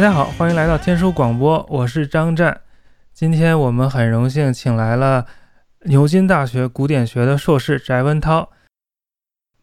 [0.00, 2.62] 大家好，欢迎来到天书广播，我是张湛。
[3.12, 5.26] 今天我们很荣幸请来了
[5.82, 8.48] 牛津大学古典学的硕士翟文涛。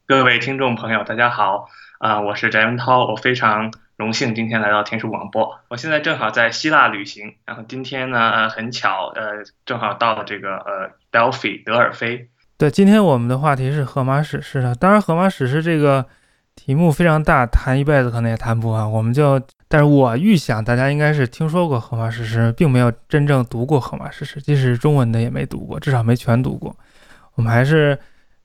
[0.05, 1.65] 各位听众朋友，大家好，
[1.97, 5.59] 啊，我是翟文涛，我非常荣幸今天来到天书广播。
[5.69, 12.29] 我现在正好在希腊旅行，然后今天呢，呃，很巧，呃，正好到了这个呃 Delphi 德尔菲。
[12.59, 16.05] 对，今天我们的话题是荷马史诗的，当然荷马史诗这个
[16.55, 19.41] 题目非常大，谈一辈子可能也谈不完，我们就。
[19.67, 26.75] 但是我预想大家应该是听说过荷马史诗，并没有真正读过荷马史诗，即使中文的也没读过，至少没全读过。
[27.35, 27.99] 我们还是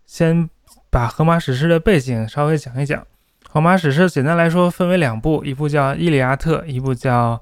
[0.05, 0.48] 先
[0.91, 3.06] 把荷马史诗的背景稍微讲一讲。
[3.48, 7.41] 荷马史诗简单来说分为两部，一部叫《伊利亚特》，一部叫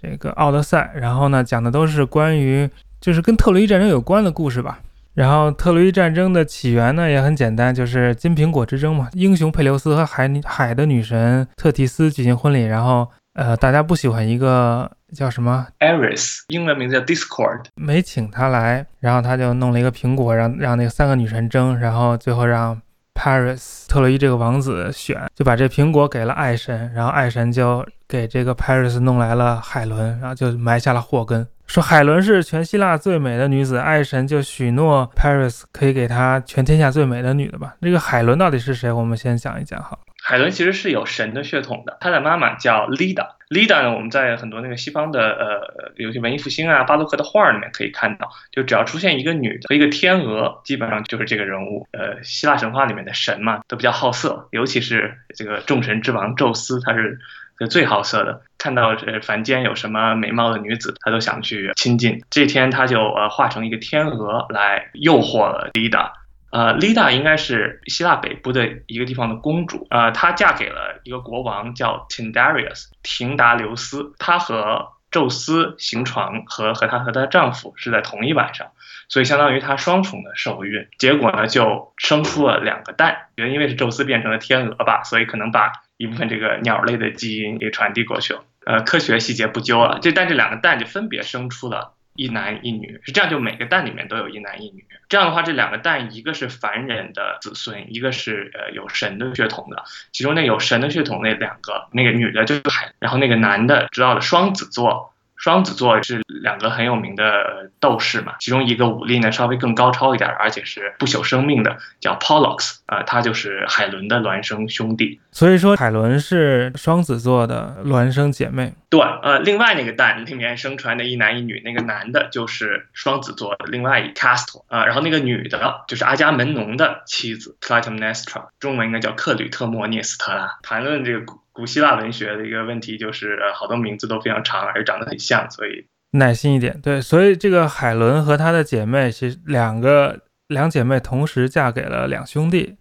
[0.00, 0.92] 这个《奥德赛》。
[0.98, 2.68] 然后呢，讲的都是关于
[3.00, 4.80] 就是跟特洛伊战争有关的故事吧。
[5.18, 9.08] 然后特洛伊战争的起源呢也很简单，就是金苹果之争嘛。
[9.14, 13.08] 英雄佩琉斯和海海的女神特提斯举行婚礼，然后。
[13.34, 22.82] 呃，大家不喜欢一个叫什么 Ares，英文名字叫 Discord，没请他来，然后他就弄了一个苹果，让让那个三个女神争，然后最后让
[23.14, 37.74] Paris 特洛伊这个王子选，就把这苹果给了爱神，然后爱神就给这个 Paris 弄来了海伦，然后就埋下了祸根，说海伦是全希腊最美的女子，爱神就许诺 Paris 可以给她全天下最美的女的吧。
[37.82, 38.90] 这个海伦到底是谁？
[38.90, 39.98] 我们先讲一讲好。
[40.20, 43.28] 海伦其实是有神的血统的，她的妈妈叫 Leda。
[43.50, 51.86] Leda 呢，我们在很多那个西方的呃，有些文艺复兴啊、巴洛克的画里面可以看到，就只要出现一个女的和一个天鹅，基本上就是这个人物。
[51.92, 57.18] 呃，希腊神话里面的神嘛，都比较好色，尤其是这个众神之王宙斯，他是
[57.58, 58.42] 就最好色的。
[58.58, 62.22] 看到这凡间有什么美貌的女子，他都想去亲近。
[62.30, 66.10] 这天他就呃化成一个天鹅来诱惑了 Leda。
[66.50, 74.14] 呃，Leda 应该是希腊北部的一个地方的公主，呃，她嫁给了一个国王叫 Tindarius，廷达留斯。
[74.18, 78.68] 她和宙斯行床，和和她和她丈夫是在同一晚上，
[79.10, 80.88] 所以相当于她双重的受孕。
[80.98, 83.26] 结果呢，就生出了两个蛋。
[83.36, 88.44] 觉得因为是宙斯变成了天鹅吧，所以可能把一部分这个鸟类的基因给传递过去了。
[88.64, 89.98] 呃，科学细节不究了。
[90.00, 91.94] 这但这两个蛋就分别生出了。
[92.14, 94.84] 一男一女是这样，就每个蛋里面都有一男一女。
[95.08, 99.84] 这样的话，这两个蛋，一个是凡人的子孙，一个是呃有神的血统的。
[100.10, 105.14] 其中那有神的血统那两个，那个女的就是海，然后那个男的知道了双子座。
[105.38, 115.20] 双子座是两个很有名的斗士嘛，其中一个武力呢稍微更高超一点，而且是不朽生命的，叫 Pollux，啊，他就是海伦的孪生兄弟。
[115.30, 118.74] 所以说海伦是双子座的孪生姐妹。
[118.90, 130.58] 对，呃，另外那个蛋里面生出来的一男一女，那个男的就是双子座的另外一 Castor，啊，然后那个女的就是阿伽门农的妻子 Clytemnestra，中文应该叫克吕特莫涅斯特拉。
[130.62, 131.34] 谈论这个。
[131.58, 136.80] 古希腊文学的一个问题就是，呃，好多名字都非常长，而且长得很像，所以耐心一点。
[136.80, 142.76] 对，所以这个海伦和她的姐妹，其实两个两姐妹同时嫁给了两兄弟，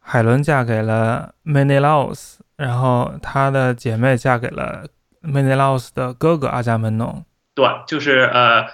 [0.00, 4.86] 海伦嫁给了 Menelaus，然后她的姐妹嫁给了
[5.22, 7.26] Menelaus 的哥哥阿伽门农。
[7.54, 8.64] 对，就是呃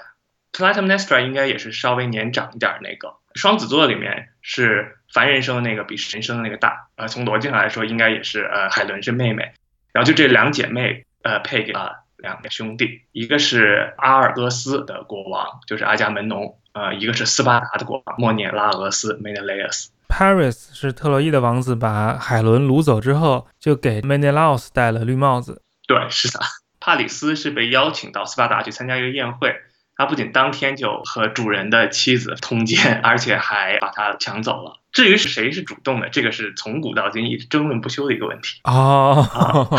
[0.52, 3.16] ，Clytemnestra 应该也是稍微年长一点那个。
[3.34, 9.52] 双子座里面是凡人生的那个比神生的那个大，呃，从逻辑上来说，应该也是呃海伦是妹妹，
[9.92, 19.88] 然后就这两姐妹呃配给了两个兄弟，一个是阿尔戈斯的国王，就是阿伽门农，呃，一个是斯巴达的国王莫涅拉俄斯 Menelaus。
[20.08, 25.62] Paris 是特洛伊的王子，把海伦掳走之后，就给 Menelaus 戴了绿帽子。
[25.86, 26.40] 对，是的，
[26.80, 29.54] 帕里斯是被邀请到斯巴达去参加一个宴会。
[30.00, 34.78] 他不仅当天就和主人的妻子通奸， 而且还把他抢走了。
[34.92, 38.60] 至于是谁是主动的，这个是从古到今一直争论不休的一个问题。
[38.64, 39.78] 哦，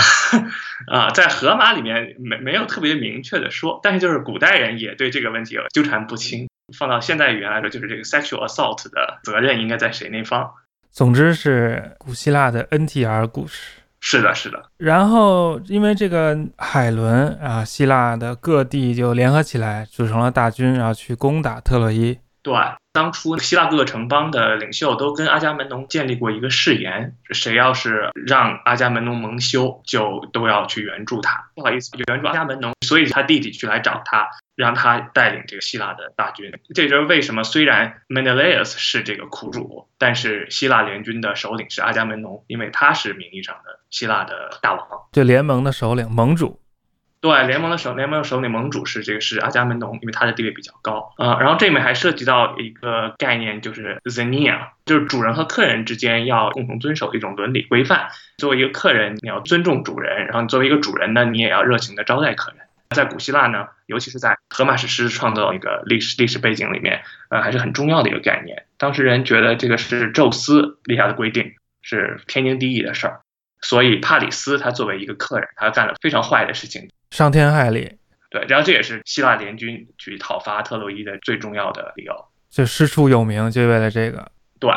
[0.85, 6.47] 啊， 在荷马里面没没有特别明确的说，但是就是古代人也对这个问题纠缠不清。
[6.77, 10.51] 放到现代语言来说，就是这个 sexual assault 的责任应该在谁那方？
[10.91, 13.80] 总之是古希腊的 NTR 故事。
[14.01, 14.61] 是的，是的。
[14.77, 22.17] 然后，因为这个海伦啊，希腊的各地就联合起来，组成了大军，然后去攻打特洛伊。
[22.43, 22.55] 对，
[22.91, 31.49] 当初希腊各个城邦的领袖都跟阿伽门农建立过一个誓言：谁要是让阿伽门农蒙羞，就都要去援助他。
[31.55, 34.27] 不好意思，援助阿伽门农，所以他弟弟去来找他。
[34.53, 46.59] 让他带领这个希腊的大军，这就是为什么虽然 Menelaus 是这个苦主，但是希腊联军的首领是阿伽门农，因为他是名义上的希腊的大王，就联盟的首领盟主。
[47.21, 58.07] 对，联盟的首联盟的首领盟主是这个是阿伽门农，因为他的地位比较高啊、然后这里面还涉及到一个概念，就是 Xenia，就是主人和客人之间要共同遵守的一种伦理规范。
[58.39, 62.61] 作为一个客人，你要尊重主人，然后你作为一个主人呢，你也要热情的招待客人。
[62.95, 68.65] 在古希腊呢，尤其是在荷马史诗创造一个历史历史背景里面，呃，还是很重要的一个概念。
[68.79, 71.53] 当时人觉得这个是宙斯立下的规定，
[71.83, 73.21] 是天经地义的事儿，
[73.61, 77.97] 所以帕里斯他作为一个客人，他干了非常坏的事情，伤天害理，
[78.29, 82.13] 对，然后这也是希腊联军去讨伐特洛伊的最重要的理由。
[82.49, 84.31] 就师出有名，就为了这个。
[84.61, 84.71] 对，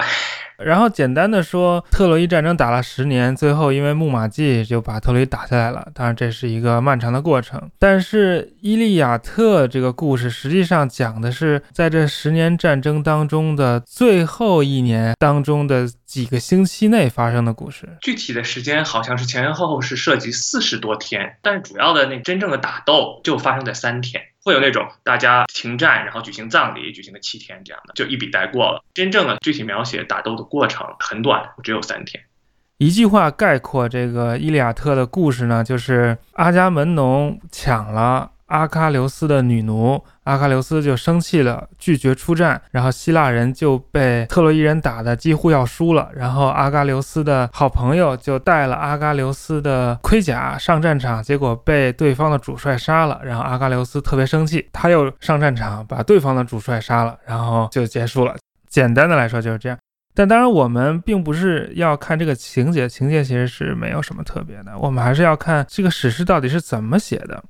[0.64, 5.86] 然后简单的说，特洛伊战争打了十年，最后因为木马计就把特洛伊打下来了。
[5.92, 7.70] 当然，这是一个漫长的过程。
[7.78, 17.98] 但是《伊利亚特》这个故事实际上讲的是在这十年战争当中的最后一年当中的几个星期内发生的故事。
[18.00, 24.22] 具体的时间好像是前前后后是涉及四十多天，但是主要的那真正的打斗就发生在三天。
[24.44, 28.84] 会有那种大家停战，然后举行葬礼，举行了七天这样的，就一笔带过了。
[28.92, 32.22] 真正的具体描写打斗的过程很短，只有三天。
[32.76, 58.36] 一句话概括这个《伊利亚特》的故事呢，就是阿伽门农抢了阿喀琉斯的女奴，阿喀琉斯就生气了，拒绝出战，然后希腊人就被特洛伊人打的几乎要输了，然后阿喀琉斯的好朋友就带了阿喀琉斯的盔甲上战场，结果被对方的主帅杀了，然后阿喀琉斯特别生气，他又上战场把对方的主帅杀了，然后就结束了。
[58.68, 59.78] 简单的来说就是这样。
[60.16, 67.42] 但当然，我们并不是要看这个情节，情节其实是没有什么特别的，我们还是要看这个史诗到底是怎么写的。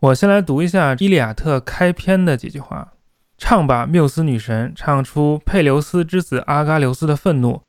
[0.00, 2.92] 我先来读一下《伊利亚特》开篇的几句话
[3.38, 7.62] ：“唱吧，缪斯女神，唱出佩琉斯之子阿喀琉斯的愤怒。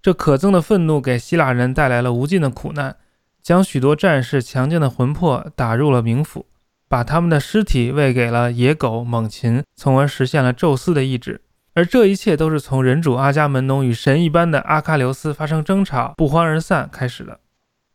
[0.00, 2.94] 这可憎的愤怒给希腊人带来了无尽的苦难，
[3.42, 6.46] 将许多战士强健的魂魄打入了冥府，
[6.88, 11.40] 把他们的尸体喂给了野狗、猛禽，从而实现了宙斯的意志。
[11.74, 17.40] 而这一切都是从人主阿伽门农与神一般的阿喀琉斯发生争吵、不欢而散开始的。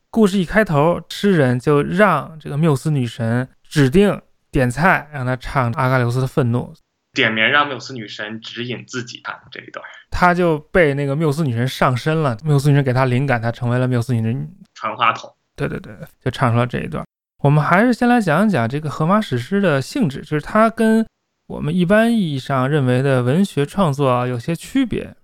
[0.09, 4.19] 故事一开头，诗人就让这个缪斯女神。”指定
[4.51, 6.74] 点菜，让他唱阿喀琉斯的愤怒，
[7.13, 12.36] 点名让缪斯女神指引自己唱这一段，他就被那个缪斯女神上身了。
[12.44, 15.31] 缪斯女神给他灵感，他成为了缪斯女神传话筒。
[15.56, 15.94] 对对对，
[16.24, 17.06] 就唱出了这一段。
[17.44, 21.06] 我们还是先来讲一讲这个荷马史诗的性质，就是它跟
[21.48, 25.16] 我们一般意义上认为的文学创作有些区别。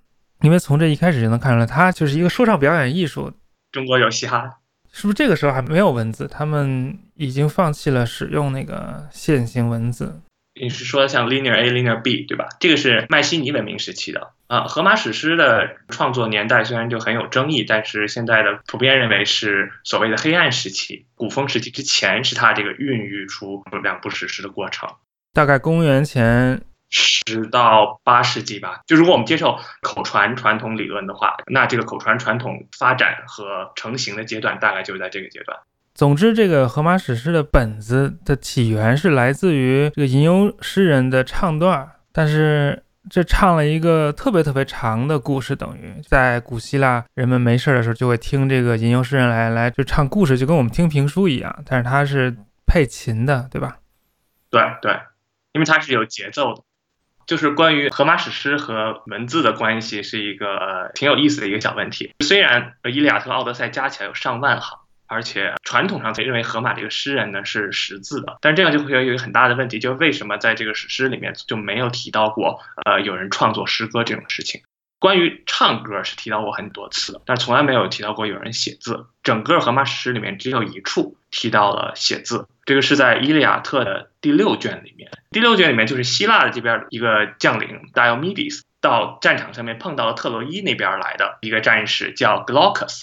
[0.41, 3.31] 因为从这一开始就能看出来，它就是一个说唱表演艺术。
[3.71, 4.59] 中国有嘻哈。
[4.95, 6.25] 是不是这个时候还没有文字？
[6.25, 10.21] 他们已经放弃了使用那个线性文字。
[10.59, 12.47] 你是说像 linear A、linear B 对吧？
[12.61, 14.63] 这个是迈锡尼文明时期的啊。
[14.63, 24.87] 荷马史诗的创作年代虽然就很有争议，但是现在的普遍认为是所谓的黑暗时期、古风时期之前，是它这个孕育出两部史诗的过程。
[25.33, 26.61] 大概公元前。
[26.89, 35.57] 十到八世纪吧，就如果我们接受口传传统理论的话，那这个口传传统发展和成型的阶段大概就是在这个阶段。
[35.93, 53.77] 总之，这个荷马史诗的本子的起源是来自于这个吟游诗人的唱段，但是这唱了一个特别特别长的故事，等于在古希腊人们没事的时候就会听这个吟游诗人来来就唱故事，就跟我们听评书一样，但是它是配琴的，对吧？
[54.49, 54.99] 对对，
[55.53, 56.61] 因为它是有节奏的。
[57.25, 62.13] 就是关于荷马史诗和文字的关系，是一个挺有意思的一个小问题。
[62.19, 74.61] 虽然《伊利亚特》《奥德赛》加起来有上万行，而且传统上认为荷马这个诗人呢是识字的，但这样就会有一个很大的问题，就是为什么在这个史诗里面就没有提到过呃有人创作诗歌这种事情？
[74.99, 79.07] 关于唱歌是提到过很多次，但从来没有提到过有人写字。
[79.23, 85.11] 整个荷马史诗里面只有一处提到了写字，这个是在《伊利亚特》的第六卷里面。
[85.31, 93.01] 第六卷里面就是希腊的这边一个将领 Diomedes 到战场上面碰到了特洛伊那边来的一个战士叫 Glaucus，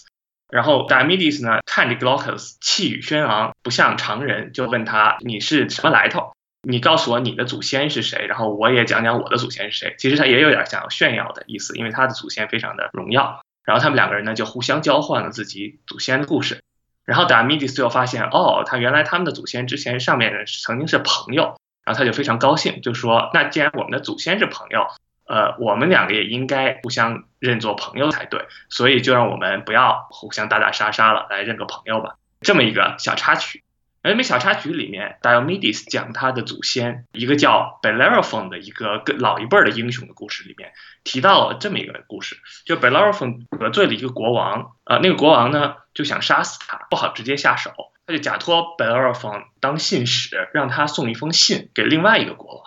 [0.49, 6.33] 然后 Diomedes 呢看着 Glaucus 气宇轩昂，不像常人，就问他你是什么来头？
[6.63, 9.95] 你告诉我你的祖先是谁，然后我也讲讲我的祖先是谁。
[9.99, 13.43] 其实他也有点想要炫耀的意思，因为他的祖先非常的荣耀。
[13.65, 16.63] 然后他们两个人呢就互相交换了自己祖先的故事。
[17.05, 21.57] 然后 Diomedes 最后发现，哦，他原来他们的祖先之前上面曾经是朋友。
[21.85, 24.87] 然后他就非常高兴，就说：“那既然我们的祖先是朋友，
[25.27, 28.47] 呃，我们两个也应该互相认作朋友才对。
[28.69, 33.65] 所以就让我们不要互相打打杀杀了，来认个朋友吧。”这么一个小插曲。
[34.03, 40.73] 而那小插曲里面，Diomedes 讲他的祖先一个叫 Bellerophon 的一个更老一辈的英雄的故事里面，
[41.05, 47.73] 提到了这么一个故事：就 Bellerophon 得罪了一个国王，呃，那个国王呢就想杀死他，不好直接下手。
[48.05, 52.65] 他就假托 Bellerophon 当信使，让他送一封信给另外一个国王，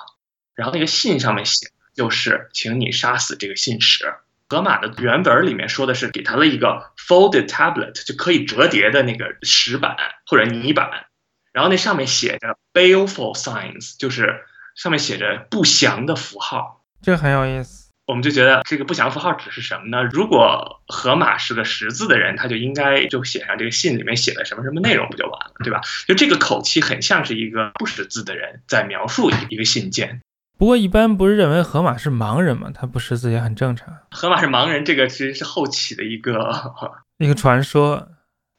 [0.55, 4.13] 然后那个信上面写就是请你杀死这个信使。
[4.47, 11.07] 荷马的原文里面说的是给他了一个 folded tablet，就可以折叠的那个石板或者泥板，
[11.55, 14.41] 然后那上面写着 baleful signs，就是
[14.75, 16.83] 上面写着不祥的符号。
[17.01, 17.85] 这很有意思。
[18.07, 20.03] 我们就觉得这个不祥符号指是什么呢？
[20.03, 25.79] 如果河马是个识字的人，他就应该就写上这个信里面写的什么什么内容不就完了，对吧？
[26.05, 30.19] 就这个口气很像是一个不识字的人在描述一个信件。
[30.57, 32.69] 不过一般不是认为河马是盲人吗？
[32.75, 33.97] 他不识字也很正常。
[34.11, 36.73] 河马是盲人，这个其实是后起的一个
[37.17, 38.09] 一个传说，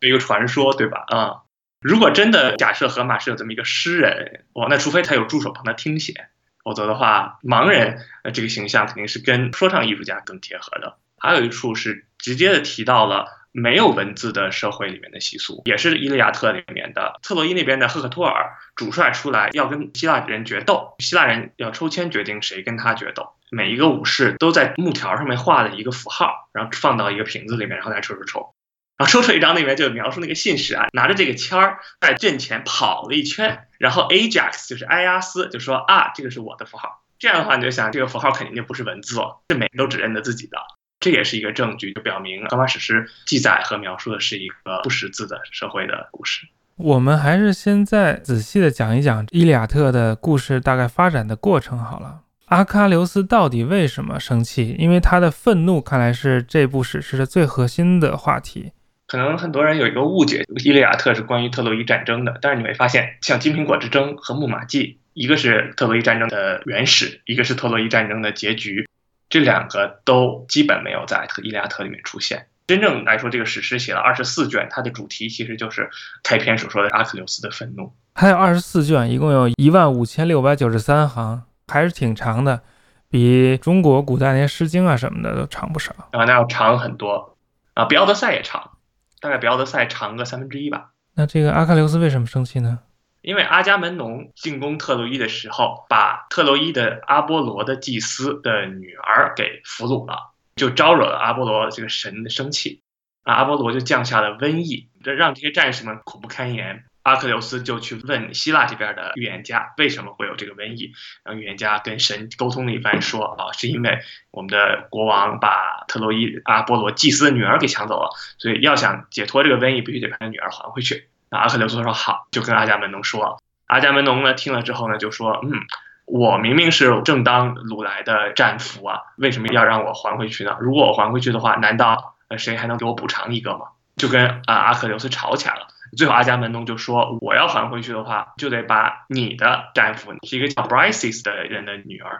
[0.01, 1.05] 一个传说，对吧？
[1.07, 1.46] 啊，
[1.81, 6.29] 如果真的假设河马是有这么一个诗人，哇，那除非他有助手帮他听写。
[6.65, 10.97] 否则的话，盲人呃这个形象肯定是跟说唱艺术家更贴合的。
[11.17, 28.56] 还有一处是直接的提到了没有文字的社会里面的习俗，也是《伊利亚特》里面的特洛伊那边的赫克托尔主帅出来要跟希腊人决斗，希腊人要抽签决定谁跟他决斗，每一个武士都在木条上面画了一个符号，然后放到一个瓶子里面，然后再抽抽抽。
[28.99, 37.03] 然后抽出一张那边就描述那个信使啊，拿着这个签儿在阵前跑了一圈，然后 Ajax 就是埃阿斯就说啊，这个是我的符号。
[37.19, 40.59] 这样的话你就想，这个符号肯定就不是文字了，是每人都只认得自己的。
[41.01, 46.47] 这也是一个证据，就表明荷马史诗记载和描述的是一个不识字的社会的故事。
[46.77, 52.21] 我们还是先再仔细的讲一讲《伊利亚特》的故事大概发展的过程好了。
[52.47, 54.77] 阿喀琉斯到底为什么生气？
[54.79, 58.73] 因为他的愤怒看来是这部史诗的最核心的话题。
[59.07, 64.85] 可能很多人有一个误解，《伊利亚特》是关于特洛伊战争的，但是你会发现，像《金苹果之争》和《木马记》，
[65.15, 68.89] 一个是特洛伊战争的原始，一个是特洛伊战争的结局，
[69.29, 72.47] 这两个都基本没有在《伊利亚特》里面出现。
[72.67, 75.89] 真正来说，这个史诗写了二十四卷，它的主题其实就是
[76.25, 77.93] 开篇所说的阿克琉斯的愤怒。
[78.17, 82.61] 还有二十四卷，一共有一万五千六百九十三行，还是挺长的，
[83.09, 85.95] 比中国古代那些《诗经》啊什么的都长不少。
[86.11, 87.37] 啊，那要长很多
[87.75, 88.73] 啊，比《奥德赛》也长。
[89.21, 90.91] 大概比奥德赛长个三分之一吧。
[91.15, 92.81] 那这个阿喀琉斯为什么生气呢？
[93.23, 102.83] 因为阿伽门农进攻特洛伊的时候，把特洛伊的阿波罗的祭司的女儿给俘虏了，就招惹了阿波罗这个神的生气，
[103.25, 106.85] 啊，阿波罗就降下了瘟疫，这让这些战士们苦不堪言。
[107.07, 110.93] 阿克琉斯就去问希腊这边的预言家，为什么会有这个瘟疫？
[111.23, 114.01] 然后预言家跟神沟通了一番，说啊，是因为
[114.33, 121.09] 我们的国王把特洛伊阿波罗祭司的女儿给抢走了，所以要想解脱这个瘟疫，必须得把他女儿还回去。
[121.31, 123.41] 那阿克琉斯说好，就跟阿伽门农说。
[123.67, 125.63] 阿伽门农呢听了之后呢，就说，嗯，
[126.07, 130.57] 我明明是正当掳来的战俘啊，为什么要让我还回去呢？
[130.61, 133.67] 如果我还回去的话，难道谁还能给我补偿一个吗？
[133.97, 135.69] 就跟啊阿克琉斯吵起来了。
[135.97, 142.19] 最后，阿伽门农就说：“我要还回去的话，就得把你的战俘，是一个叫 Brises 的人的女儿。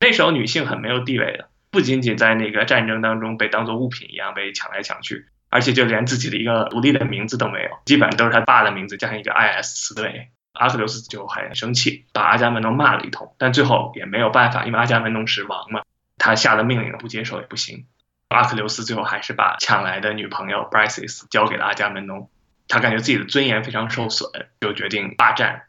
[0.00, 10.30] 那时候女性很没有地位的，不仅仅在那个战争当中被当做物品一样被抢来抢去，而且就连自己的一个独立的名字都没有，基本上都是他爸的名字加上一个 is 词尾。
[10.54, 15.82] 阿克琉斯就很生气，把阿伽门农骂了一通，但最后也没有办法，因为阿伽门农是王嘛，
[16.16, 17.86] 他下的命令不接受也不行。
[18.28, 22.30] 阿克琉斯最后还是把抢来的女朋友 Brises 交给了阿伽门农。”
[22.68, 25.62] 他感觉自己的尊严非常受损，就决定霸占。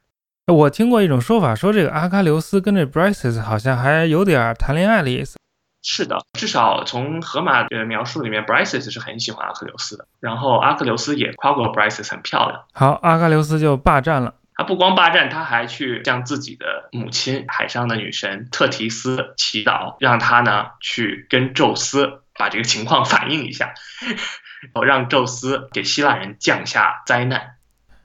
[0.48, 5.38] 我听过一种说法，说这个阿喀琉斯跟这 Briseis 好像还有点谈恋爱的意思。
[5.82, 10.06] 是的，至少从荷马的描述里面，Briseis 是很喜欢阿喀琉斯的。
[10.20, 12.66] 然后阿喀琉斯也夸过 Briseis 很漂亮。
[12.74, 14.34] 好，阿喀琉斯就霸占了。
[14.56, 23.74] 他不光霸占，他还去向自己的母亲海上的女神特提斯祈祷，让他呢去跟宙斯把这个情况 反映一下。
[24.74, 27.58] 哦，让宙斯给希腊人降下灾难，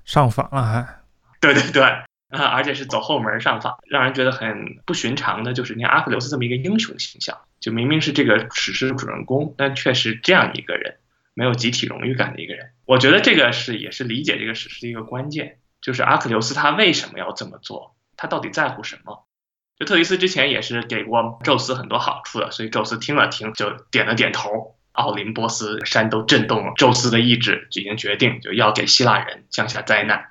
[0.04, 1.00] 上访了还？
[1.40, 10.96] 对对对，啊，而且是走后门上访，让人觉得很不寻常的，就是你看阿克琉斯这么一个英雄形象，就明明是这个史诗主人公，但却是这样一个人，
[11.34, 12.70] 没有集体荣誉感的一个人。
[12.86, 19.26] 我觉得这个是也是理解这个史诗的一个关键，就是阿克琉斯他为什么要这么做，他到底在乎什么？
[19.76, 24.76] 就特维斯之前也是给过宙斯很多好处的，所以宙斯听了听就点了点头。
[24.94, 30.24] 奥林波斯山都震动了，宙斯的意志已经决定，就要给希腊人降下灾难，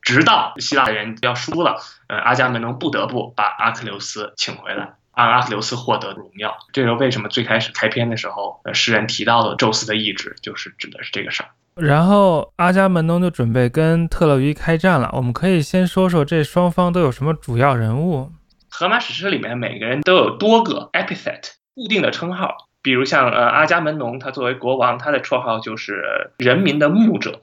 [0.00, 1.76] 直到希腊人要输了，
[2.08, 6.54] 呃，阿伽门农不得不把阿克琉斯请回来，让阿克琉斯获得荣耀。
[6.72, 11.48] 这个为什么最开始开篇的时候，呃，诗人提到了宙斯的意志，就是指的是这个事儿。
[11.76, 15.08] 然后阿伽门农就准备跟特洛伊开战了。
[15.14, 18.30] 我们可以先说说这双方都有什么主要人物。
[18.68, 21.40] 荷马史诗里面每个人都有多个 epithet
[21.74, 22.68] 固定的称号。
[22.82, 27.40] 比如像呃阿伽门农，他作为国王，他的绰号就是人民的牧者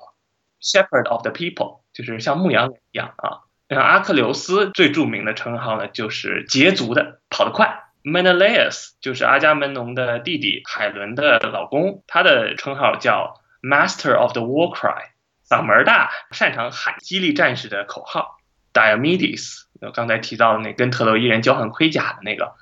[0.62, 3.46] ，shepherd of the people，就是像牧羊人一样啊。
[3.70, 7.84] 像阿克琉斯最著名的称号呢，就是捷足的，跑得快。
[8.04, 15.08] Menelaus 就是阿伽门农的弟弟海伦的老公，他的称号叫 Master of the War Cry，
[15.46, 18.38] 嗓门大，擅长喊激励战士的口号。
[18.74, 19.64] Diomedes，
[19.94, 22.54] 刚才提到那跟特洛伊人交换盔甲的那个，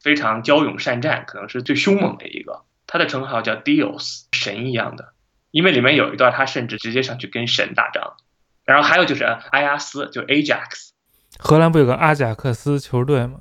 [0.00, 2.64] 非常骁勇善战，可能是最凶猛的一个。
[2.86, 5.12] 他的称号叫 Dios，神一样的，
[5.50, 8.16] 因为里面有一段他甚至直接上去跟神打仗。
[8.64, 10.90] 然后还有就是埃阿斯，就 Ajax，
[11.38, 13.40] 荷兰不有个阿贾克斯球队吗？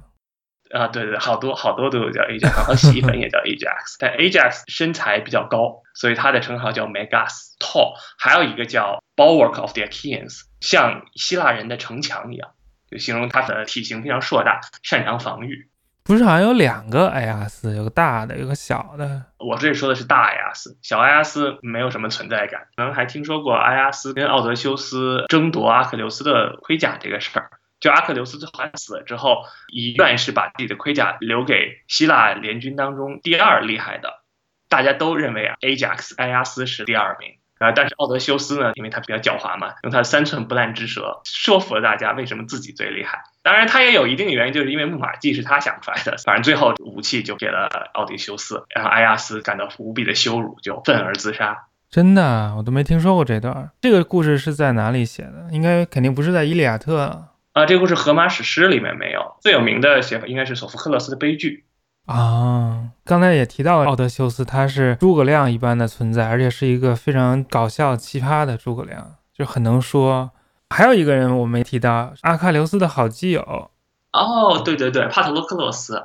[0.71, 7.93] 啊，对对，好多好多都有叫 Ajax，然后洗衣粉也叫 Ajax， 但 Ajax 身材比较高，所以他的称号叫 Megas，tall。
[8.17, 12.51] 还有一个叫 Bulwark of the Achaeans，像希腊人的城墙一样，
[12.91, 15.69] 就形容他的体型非常硕大，擅长防御。
[16.07, 19.23] 不是好像有两个埃亚斯，有个大的，有个小的。
[19.39, 22.61] 我这里说的是大埃亚斯，小埃亚斯没有什么存在感。
[22.77, 27.49] 可能还听说过埃亚斯跟奥德修斯争夺阿克琉斯的盔甲这个事儿。
[27.81, 34.23] 就阿克琉斯好像死了之后，一愿是把自己的盔甲留给希腊联军当中第二厉害的。
[34.69, 43.23] 大家都认为啊，Ajax 埃亚斯是第二名啊，但是奥德修斯呢，因为他比较狡猾嘛，用他的三寸不烂之舌说服了大家为什么自己最厉害。
[43.43, 46.17] 当然，他也有一定的原因，就是因为木马计是他想出来的。
[46.25, 51.65] 反正最后武器就给了奥迪修斯，然后埃亚斯感到无比的羞辱，就愤而自杀。
[51.89, 53.71] 真的，我都没听说过这段。
[53.79, 55.47] 这个故事是在哪里写的？
[55.51, 57.05] 应该肯定不是在《伊利亚特》。
[57.53, 59.37] 啊，这个故事《荷马史诗》里面没有。
[59.41, 61.63] 最有名的写法应该是索福克勒斯的悲剧
[62.07, 62.89] 啊。
[63.05, 70.31] 刚才也提到了奥德修斯，他是诸葛亮一般的存在，而且是一个非常搞笑奇葩的诸葛亮，就很能说。
[70.69, 73.71] 还有一个人我没提到，阿喀琉斯的好基友。
[74.11, 76.03] 哦，对对对，帕特洛克洛斯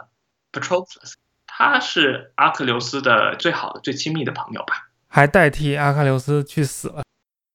[0.52, 1.14] （Patroclus），
[1.46, 4.88] 他是阿喀琉斯的最好的、最亲密的朋友吧？
[5.08, 7.02] 还代替阿喀琉斯去死了。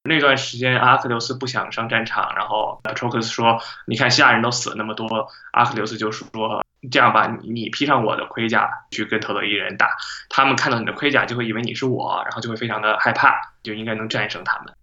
[0.08, 9.90] 那段时间，阿克琉斯不想上战场，然后 Patroclus 说：“你看，希腊人都死了那么多。”阿克琉斯就说：“这样吧，你你披上我的盔甲去跟特洛伊人打，
[10.30, 14.74] 他们看到你的盔甲就会以为你是我，然后就会非常的害怕，就应该能战胜他们。”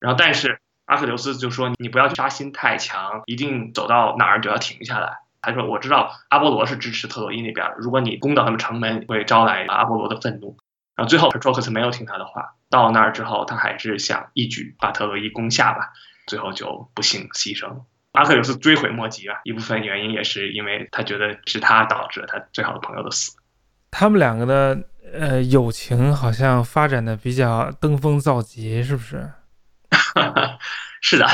[0.00, 10.56] 然后，但是阿克琉斯就说：“你不要杀心太强，一定走到哪儿就要停下来。”他说：“我知道阿波罗是支持特洛伊那边，如果你攻到他们城门，会招来阿波罗的愤怒。”
[10.96, 12.54] 然后最后 Patroclus 没有听他的话。
[12.70, 15.92] 到那儿之后，他还是想一举把特洛伊攻下吧，
[16.26, 17.82] 最后就不幸牺牲。
[18.12, 23.36] 阿克琉斯追悔莫及啊，一部分原因也是因为他觉得是他导致了他最好的朋友的死。
[23.90, 29.30] 他们两个的呃友情好像发展的比较登峰造极，是不是？
[31.00, 31.26] 是的。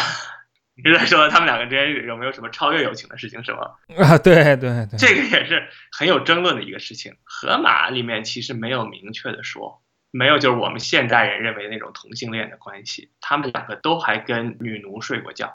[0.84, 3.72] 你在说他们两个之间有没有什么超越友情的事情是吗？
[3.98, 7.14] 啊，对对对，这个也是很有争论的一个事情。
[7.24, 9.82] 荷马里面其实没有明确的说。
[10.12, 15.52] 没有，就是我们现代人认为那种同性恋的关系，他们两个都还跟女奴睡过觉，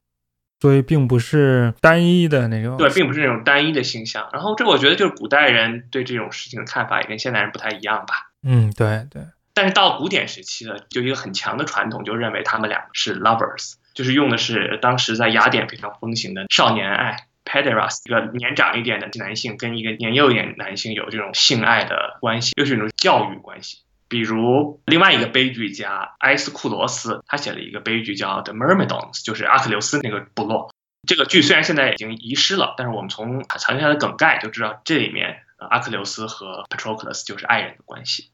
[0.62, 2.78] 所以并不是单一的那种。
[2.78, 4.30] 对，并不是那种单一的形象。
[4.32, 8.32] 然后这我觉得就是古代人对这种事情的看法也跟现代人不太一样吧。
[8.44, 9.24] 嗯，对对。
[9.54, 23.80] 但是到古典时期了，就一个很强的传统，就认为他们两个是 lovers，就是用的是当时在雅典非常风行的少年爱 p e d e r a s 一个年长一点的男性跟一个年幼一点男性有这种性爱的关系，又是一种教育关系。
[24.08, 30.72] 比如另外一个悲剧家埃斯库罗斯，他写了一个悲剧叫《The Myrmidons》，就是阿克琉斯那个部落。
[31.08, 38.32] 这个剧虽然现在已经遗失了，但是我们从藏下的梗概就知道，这里面阿克琉斯和 Patroclus 就是爱人的关系。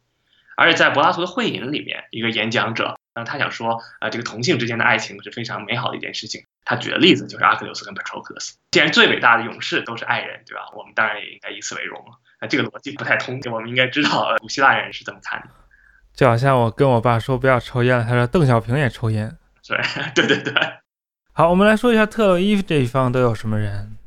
[0.57, 6.45] 而且在柏拉图的《会饮》里面，一个演讲者，那他想说，啊，这个同性之间的爱情是非常美好的一件事情。
[6.63, 8.53] 他举的例子就是阿克琉斯跟 Patroclus。
[8.71, 10.69] 既然最伟大的勇士都是爱人，对吧？
[10.73, 12.19] 我们当然也应该以此为荣了。
[12.39, 15.47] 那这个逻辑不太通，我们应该知道古希腊人是怎么看的。
[16.13, 19.37] 就好像我跟我爸说不要抽烟了，他说邓小平也抽烟。
[19.67, 19.77] 对
[20.15, 20.53] 对对对。
[21.33, 23.97] 好，我们来说一下特洛伊这一方都有什么人。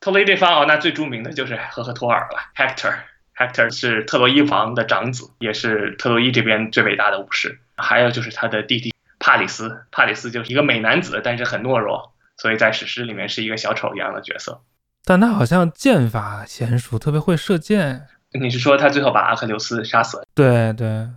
[0.00, 2.94] 特洛伊这方哦，那最著名的就是赫赫托尔了，Hector。
[3.36, 7.58] Hector 是特洛伊王的长子，也是特洛伊这边最伟大的武士。
[7.80, 14.62] 还有就是他的弟弟帕里斯，帕里斯就是一个美男子，但是很懦弱，所以在史诗里面是一个小丑一样的角色。
[15.04, 18.06] 但他好像剑法娴熟，特别会射箭。
[18.38, 20.24] 你是说他最后把阿克琉斯杀死了？
[20.34, 21.08] 对对，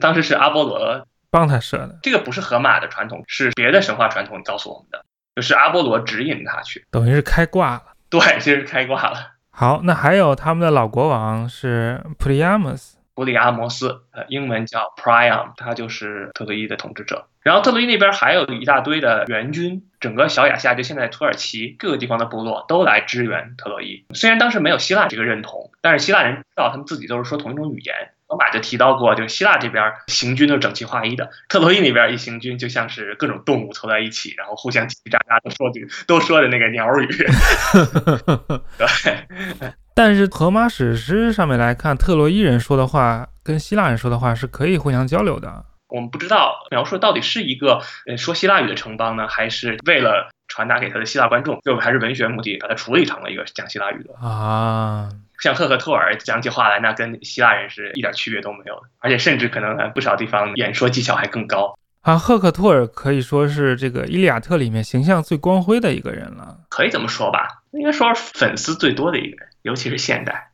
[0.00, 1.98] 当时是阿波罗帮他射的。
[2.02, 5.02] 这个不是荷马的传统，是别的神话传统告诉我们的，
[5.36, 7.84] 就是阿波罗指引他去，等于是开挂了。
[8.10, 9.16] 对，其实是开挂了。
[9.50, 12.97] 好，那还有他们的老国王是普利亚姆斯。
[13.18, 17.26] 普里阿摩斯，呃，英文叫 Priam，他就是特洛伊的统治者。
[17.42, 24.04] 然后特洛伊那边还有一大堆的援军，整个小亚细亚就现在土耳其各个地方的部落都来支援特洛伊。
[24.14, 37.06] 虽然当时没有希腊这个认同，但是希腊人知道他们自己都是说同一种语言，荷马就提到过，就希腊这边行军都是整齐划一的，特洛伊那边一行军就像是各种动物凑在一起，然后互相叽叽喳喳的说句都说的那个鸟语。
[38.76, 45.64] 对，但是荷马史诗上面来看，特洛伊人说的话跟希腊人说的话是可以互相交流的。
[45.88, 55.08] 我们不知道描述到底是一个呃说希腊语的城邦呢，还是为了传达给他的希腊观众，最后还是文学目的把它处理成了一个讲希腊语的啊。
[55.40, 61.78] 像赫克托尔讲起话来，那跟希腊人是一点区别都没有的，而且甚至可能不少地方演说技巧还更高。
[62.00, 67.62] 啊，赫克托尔可以说是这个《伊利亚特》里面形象最光辉的一个人了，可以这么说吧？
[67.72, 70.50] 应该说是粉丝最多的一个人，尤其是现代。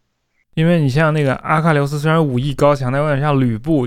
[0.55, 3.87] 因为你像那个阿喀琉斯，虽然武艺高强，但有点像吕布。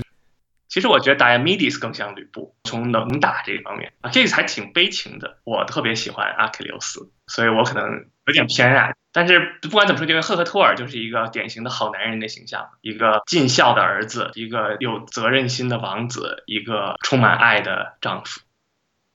[0.68, 5.38] 其实我觉得 Diomedes 更像吕布，从能打这一方面啊，这个还挺悲情的。
[5.44, 7.84] 我特别喜欢阿喀琉斯，所以我可能
[8.26, 8.94] 有点偏爱。
[9.12, 18.40] 但是不管怎么说，这个赫克托尔就是一个典型的好男人的形象，一个尽孝的儿子，一个有责任心的王子，一个充满爱的丈夫。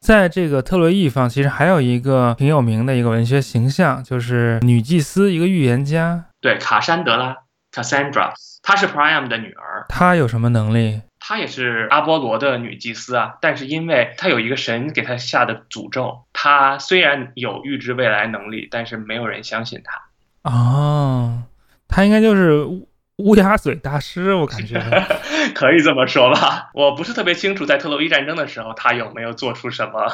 [0.02, 6.26] 在这个特洛伊方，其实还有一个挺有名的一个文学形象，就是女祭司，一个预言家。
[6.42, 7.38] 对，卡珊德拉
[7.72, 9.86] （Cassandra），她是 Priam 的女儿。
[9.88, 11.04] 她有什么能力？
[11.26, 20.02] 她也是阿波罗的女祭司啊，但是因为她有一个神给她下的诅咒，她虽然有预知未来能力，但是没有人相信她。
[20.44, 21.44] 哦，
[21.88, 22.68] 她应该就是
[23.16, 24.78] 乌鸦嘴大师，我感觉
[25.56, 26.72] 可以这么说吧。
[26.74, 30.12] 我不是特别清楚，在特洛伊战争的时候，她有没有做出什么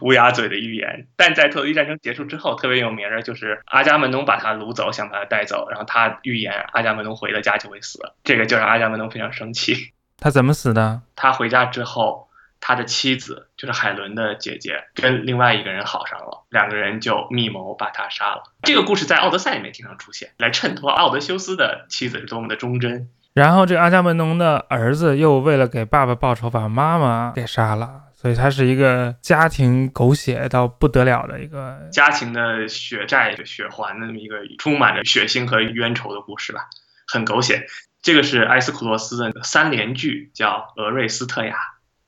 [0.00, 1.08] 乌鸦嘴的预言。
[1.16, 9.92] 但在特洛伊战争结束之后，特别有名的就是阿伽门农把她掳走，想把她带走，然后他预言阿伽门农回了家就会死，这个就让阿伽门农非常生气。
[10.22, 11.02] 他怎么死的？
[11.16, 12.28] 他回家之后，
[12.60, 18.44] 他的妻子就是海伦的姐姐，跟另外一个人好上了，两个人就密谋把他杀了。
[18.62, 23.08] 这个故事在《奥德赛》里面经常出现，来衬托奥德修斯的妻子是多么的忠贞。
[23.32, 36.68] 然后这个阿伽门农的儿子又为了给爸爸报仇，把妈妈给杀了，所以他是一个家庭狗血到不得了的一个家庭的血债血还的那么一个充满着血腥和冤仇的故事吧，
[37.08, 37.66] 很狗血。
[38.02, 41.54] 这个是埃斯库罗斯的三连剧，叫《俄瑞斯特雅》，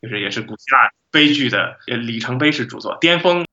[0.03, 3.47] 就是也是古希腊悲剧的里程碑式著作，巅峰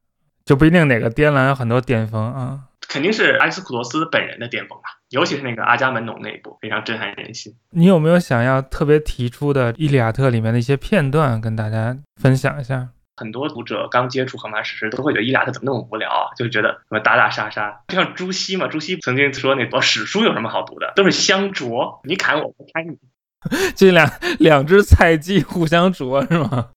[0.44, 7.54] 就不一定哪个颠了，有很多巅峰啊，肯定是埃斯库罗斯本人的巅峰吧，尤其是那个阿伽门农那一部，非常震撼人心。
[7.70, 12.90] 你有没有想要特别提出的《伊利亚特》里面的一些片段，跟大家分享一下？
[13.22, 16.34] 很多读者刚接触荷马史诗，都会觉得伊利亚特怎么那么无聊啊？
[16.36, 18.68] 就觉得什么打打杀杀，就像朱熹嘛。
[18.68, 20.92] 朱熹曾经说：“那读史书有什么好读的？
[20.96, 22.98] 都是相啄，你砍我，我砍你。
[23.78, 26.70] ”这两两只菜鸡互相啄是吗？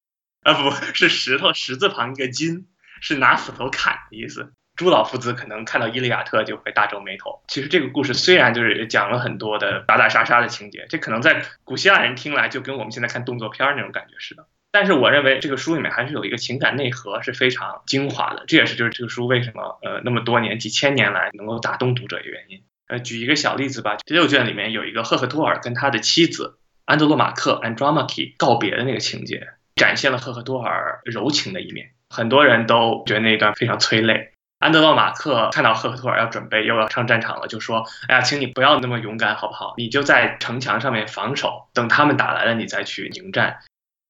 [0.43, 2.67] 啊，不是石头，石字旁一个金，
[3.01, 4.53] 是拿斧头砍的意思。
[4.77, 7.43] 朱老夫子可能看到伊利亚特就会大皱眉头。
[7.49, 14.47] 其实这个故事虽然就是讲了很多的打打杀杀的情节，这可能在古希腊人听来就跟我们现在看动作片那种感觉似的。
[14.75, 22.61] 但是我认为这个书里面还是有一个情感内核是非常精华的，这也是就是这个书为什么呃那么多年几千年来能够打动读者的原因。
[22.89, 31.93] 呃，举一个小例子吧，第六卷里面有一个赫克托尔跟他的妻子安德洛马克 （Andromache） 告别的那个情节，展现了赫克托尔柔情的一面。
[32.11, 34.33] 很多人都觉得那一段非常催泪。
[34.59, 39.75] 安德洛马克看到赫克托尔要准备又要上战场了，就说：“哎呀，请你不要那么勇敢好不好？
[39.77, 43.59] 你就在城墙上面防守，等他们打来了，你再去迎战。”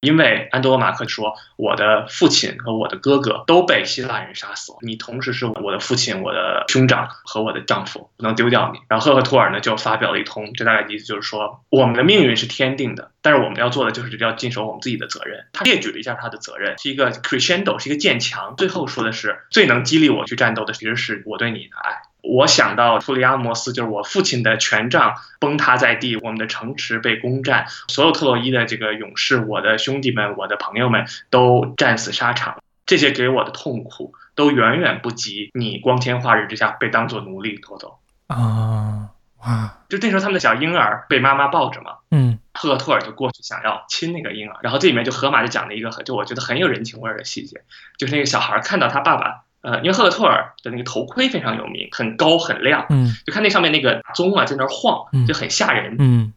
[0.04, 15.46] 因为安德罗马克说：“我的父亲和我的哥哥都被希腊人杀死了，你同时是我的父亲、我的兄长和我的丈夫，不能丢掉你。”然后赫克托尔呢就发表了一通，这大概意思就是说，我们的命运是天定的，但是我们要做的就是要尽守我们自己的责任。
[15.52, 22.02] 他列举了一下他的责任，是一个 crescendo，是一个渐强，最后说的是最能激励我去战斗的其实是我对你的爱。
[22.26, 39.10] 我想到图里阿摩斯，就是我父亲的权杖崩塌在地，我们的城池被攻占，所有特洛伊的这个勇士，我的兄弟们，我的朋友们都战死沙场，这些给我的痛苦都远远不及你光天化日之下被当做奴隶拖走啊！
[39.44, 39.78] 哇！
[39.90, 47.60] 就那时候他们的小婴儿被妈妈抱着嘛，嗯，赫克托尔就过去想要亲那个婴儿，然后这里面就河马就讲了一个很就我觉得很有人情味的细节，
[47.98, 49.42] 就是那个小孩看到他爸爸。
[49.64, 56.34] 呃，因为赫克托尔的那个头盔非常有名，很高很亮，嗯，就看那上面那个钟啊在那儿晃，就很吓人，嗯，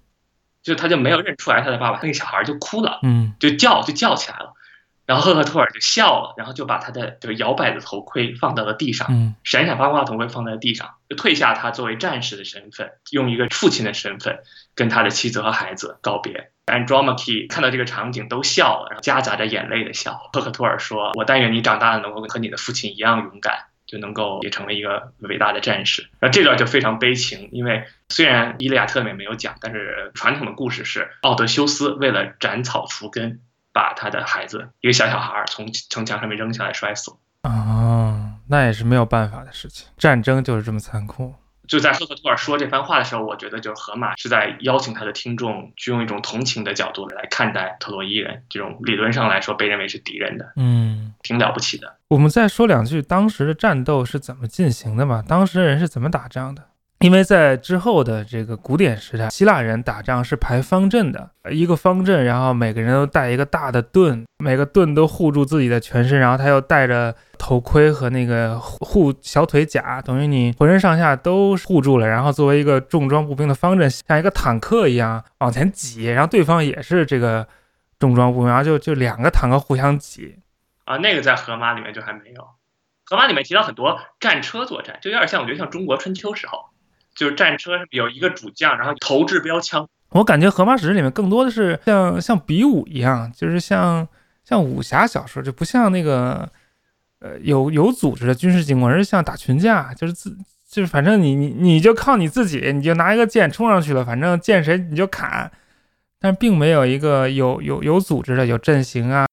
[0.63, 4.54] 就他就没有认出来他的爸爸，那个小孩就哭了，嗯，就叫就叫起来了，
[5.08, 14.39] 然后赫克托尔就笑了，然后就把他的这个摇摆的头盔放到了地上，嗯，闪闪发光的头盔放在了地上，就退下他作为战士的身份，用一个父亲的身份
[14.76, 16.52] 跟他的妻子和孩子告别。
[16.65, 20.30] Andromache 看到这个场景都笑了，然后夹杂着眼泪的笑。
[20.34, 26.10] 赫克托尔说：“我但愿你长大了能够和你的父亲一样勇敢，就能够也成为一个伟大的战士。
[26.20, 33.39] 那这段就非常悲情，因为虽然《伊利亚特》里面没有讲，但是传统的故事是奥德修斯为了斩草除根，
[33.78, 37.18] 把他的孩子一个小小孩从城墙上面扔下来摔死了。
[37.44, 41.36] 哦，那也是没有办法的事情，战争就是这么残酷。
[41.68, 51.98] 就在赫克托尔说这番话的时候，我觉得就是荷马是在邀请他的听众去用一种同情的角度来看待特洛伊人，这种理论上来说被认为是敌人的，嗯，挺了不起的。
[52.08, 55.24] 我们再说两句当时的战斗是怎么进行的吧？
[55.28, 56.63] 当时人是怎么打仗的？
[57.01, 77.47] 因为在之后的这个古典时代，希腊人打仗是排方阵的，一个方阵，然后每个人都带一个大的盾，每个盾都护住自己的全身，然后他又戴着头盔和那个护小腿甲，等于你浑身上下都护住了，然后作为一个重装步兵的方阵，像一个坦克一样往前挤，然后对方也是这个
[77.99, 80.39] 重装步兵，然后就就两个坦克互相挤
[80.86, 82.47] 啊，那个在荷马里面就还没有，
[83.05, 86.65] 荷马里面提到很多战车作战，就有点像我觉得像中国春秋时候。
[87.17, 89.88] 就是战车有一个主将，然后投掷标枪。
[90.10, 94.08] 我感觉《荷马史诗》里面更多的是像像比武一样，就是像
[94.45, 96.49] 像武侠小说，就不像那个
[97.19, 100.38] 呃有有组织的军事进攻，而是像打群架，就是自
[100.69, 105.51] 就是反正你你你就靠你自己，你就拿一个剑冲上去了，反正见谁你就砍，
[106.19, 109.25] 但并没有一个有有有组织的有阵型啊。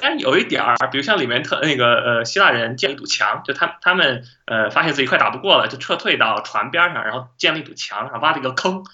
[0.00, 8.84] 但有一点儿，比如像里面特那个呃希腊人建一堵墙，就他他们呃发现自己快打不过了，就撤退到船边上，然后建了一堵墙，然后挖了一个坑，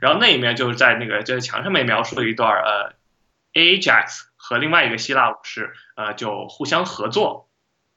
[0.00, 2.92] 然后那一面就是在那个就在墙上面描述了一段呃
[3.54, 7.48] ，Ajax 和另外一个希腊武士呃就互相合作，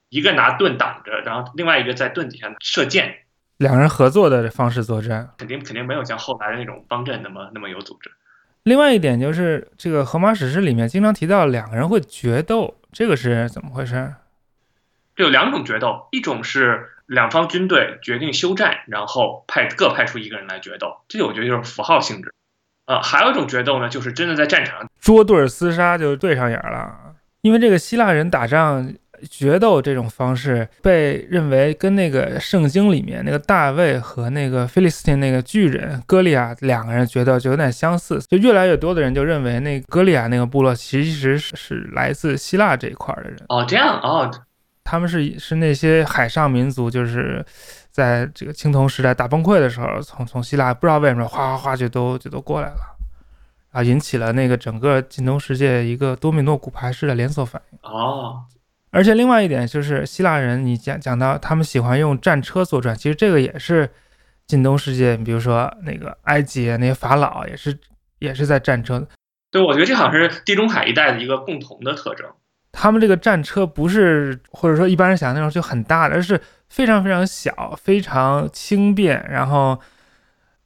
[0.08, 3.24] 一个拿盾挡着，然后另外一个在盾底下射箭，
[3.56, 8.12] 两人合作的方式作战，肯定肯定没有像后来的那种方阵那么那么有组织。
[8.64, 14.14] 另外一点就是这个《荷马史诗》里面经常提到两个人会决斗，这个是怎么回事？
[15.16, 22.32] 这有两种决斗，一种是两方军队决定休战，然后派各派出一个人来决斗，这我觉得就是符号性质。
[22.86, 27.14] 呃，还有一种决斗呢，就是真的在战场上捉对厮杀，就对上眼了。
[27.40, 28.94] 因为这个希腊人打仗。
[29.30, 43.36] 决斗这种方式被认为跟那个圣经里面那个大卫和那个菲利斯汀那个巨人歌利亚两个人决斗就有点相似，就越来越多的人就认为那歌利亚那个部落其实是来自希腊这一块的人。
[43.48, 44.30] 哦，这样哦，
[44.82, 47.44] 他们是是那些海上民族，就是
[47.90, 52.96] 在这个青铜时代大崩溃的时候，从从希腊不知道为什么哗哗哗就都就都过来了，
[53.70, 57.78] 啊，引起了那个整个近东世界一个多米诺骨牌式的连锁反应。
[57.82, 58.42] 哦。
[58.92, 63.88] 而且另外一点就是希腊人，你讲讲到他们喜欢用战车作战，其实这个也是
[64.46, 67.76] 近东世界，比如说那个埃及那些法老也是
[68.18, 69.02] 也是在战车。
[69.50, 72.28] 对，我觉得这好像是地中海一带的一个共同的特征。
[72.70, 79.80] 他们这个战车不是或者说一般人想象那种就很大的，而是非常非常小、非常轻便，然后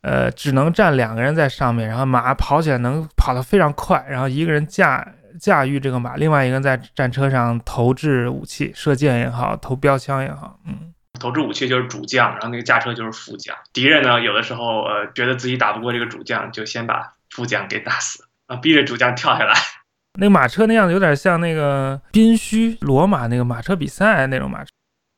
[0.00, 5.14] 呃只能站两个人在上面，然后马跑起来能跑得非常快，然后一个人驾。
[5.40, 13.56] 驾驭这个马，另外一个在战车上投掷武器，射箭也好，投标枪也好，嗯，投掷武器就是主将，然后那个驾车就是副将。
[13.72, 19.54] 敌人呢，有的时候呃觉得自己打不过这个主将，就先把副将给打死啊，逼着主将跳下来。
[20.18, 24.70] 那个马车那样子有点像那个宾虚罗马那个马车比赛那种马车。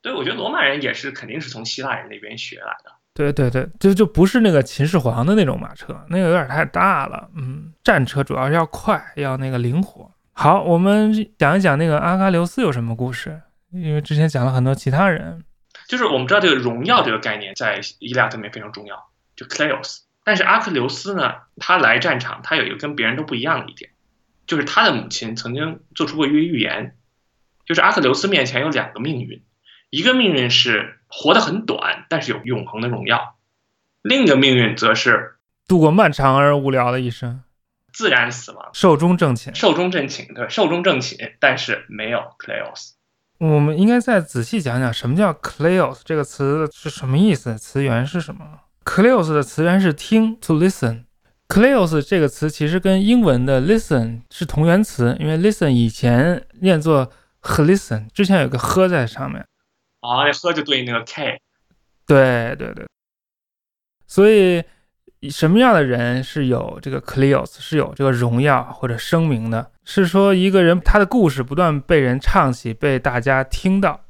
[0.02, 2.92] 对，我觉得罗马人也是肯定是从希腊人那边学来的。
[3.18, 7.28] 对对对，就就不是那个秦始皇的那种马车，那个有点太大了。
[7.34, 10.08] 嗯，战车主要是要快，要那个灵活。
[10.32, 15.42] 好，我们讲一讲那个阿喀琉斯有什么故事，因为之前讲了很多其他人。
[15.88, 20.02] 就是我们知道这个荣耀这个概念在伊利亚特里面非常重要，就 Kleos。
[20.22, 23.90] 但是阿克琉斯呢，他来战场，他有一个跟别人都不一样的一点，
[24.46, 26.94] 就是他的母亲曾经做出过一个预言，
[27.66, 29.42] 就是阿克琉斯面前有两个命运。
[29.90, 33.34] 一个命运是活得很短，但是有永恒的荣耀；
[34.02, 37.42] 另一个命运则是度过漫长而无聊的一生，
[37.92, 39.54] 自然死亡，寿终正寝。
[39.54, 42.92] 寿终正寝，对，寿终正寝，但是没有 Kleos。
[43.38, 48.44] 我们应该再仔细讲讲什么叫 Kleos 这个词是什么意思，词源是什么
[48.84, 51.04] ？Kleos 的词源是听，to listen。
[51.48, 57.10] Kleos 这个词其实跟英文的 listen 是同源词，因为 listen 以前念作
[57.42, 59.46] listen，之前有个呵在上面。
[60.00, 61.40] 啊，那喝就对应那个 K，
[62.06, 62.86] 对对对，
[64.06, 64.62] 所以
[65.28, 69.72] 什么样的人是有这个 Cleos 是有这个荣耀或者声名的？
[69.84, 74.04] 是说一个人他的故事不断被人唱起，被大家听到。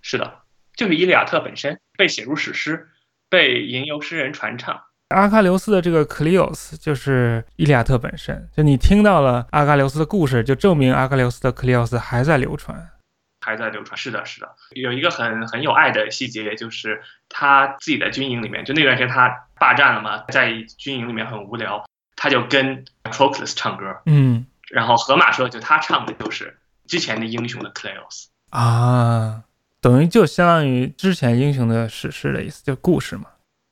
[0.00, 0.42] 是的，
[0.74, 2.88] 就是伊利亚特本身被写入史诗，
[3.28, 4.80] 被吟游诗人传唱。
[5.08, 12.88] 阿喀琉斯的这个 Cleos 就是伊利亚特本身，就你听到了阿喀琉斯的故事，就证明阿喀琉斯的 Cleos 还在流传。
[13.46, 13.96] 还在流传。
[13.96, 28.26] 是的，是的，有一个很很有爱的细节，就是他自己在军营里面，就那段时间他霸占了嘛，在军营里面很无聊，他就跟 Proclus 唱歌，嗯然后河马说，就他唱的就是之前的英雄的 Cleos。
[28.50, 29.44] 啊，
[29.80, 33.26] 等于就相当于之前英雄的史诗的意思，就故事嘛。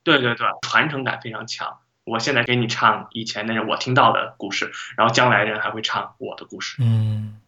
[0.05, 1.79] 对对对，传承感非常强。
[2.05, 6.77] 我现在给你唱以前的人我听到的故事，然后将来人还会唱我的故事。
[6.81, 7.41] 嗯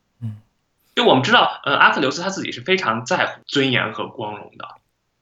[0.97, 4.67] 就我们知道，呃，阿克琉斯他自己是非常在乎尊严和光荣的，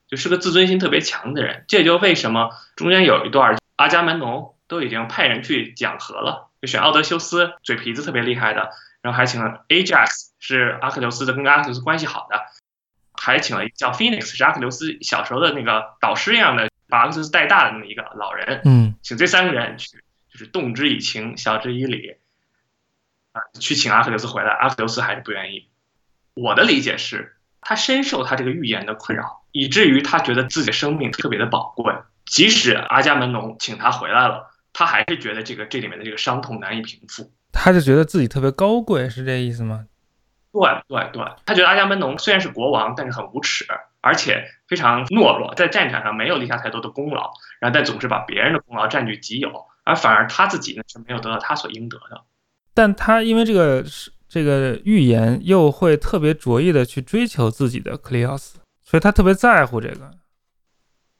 [0.08, 1.64] 就是个自尊心特别强的人。
[1.66, 8.70] 这也就为什么中间有一段阿伽门农都已经派人去讲和了，就选奥德修斯，嘴皮子特别厉害的，
[9.02, 12.40] 然后还请了 Ajax，是阿克琉斯的跟阿克琉斯关系好的，
[13.20, 19.88] 还请了一个叫 Phoenix，是阿克琉斯小时候的那个导师一样的，把阿克琉斯带大的那么一个老人，嗯请这三个人去，
[20.30, 22.14] 就是动之以情，晓之以理，
[23.34, 25.68] 啊，去请阿克琉斯回来，阿克琉斯还是不愿意。
[26.34, 31.92] 我的理解是，他深受他这个预言的困扰，以至于他觉得自己的生命特别的宝贵，
[32.24, 37.32] 即使阿伽门农请他回来了，他还是觉得这个这里面的这个伤痛难以平复。
[37.52, 39.86] 他就觉得自己特别高贵，是这意思吗？
[40.52, 43.66] 对对对，他觉得阿伽门农虽然是国王，但是很无耻，
[44.00, 52.22] 而且非常懦弱，在战场上没有立下太多的功劳，然后但总是把别人的功劳占据己有，而反而他自己呢是没有得到他所应得的。
[52.74, 60.10] 但他因为这个是这个预言，又会特别着意的去追求自己的克里奥斯，所以他特别在乎这个。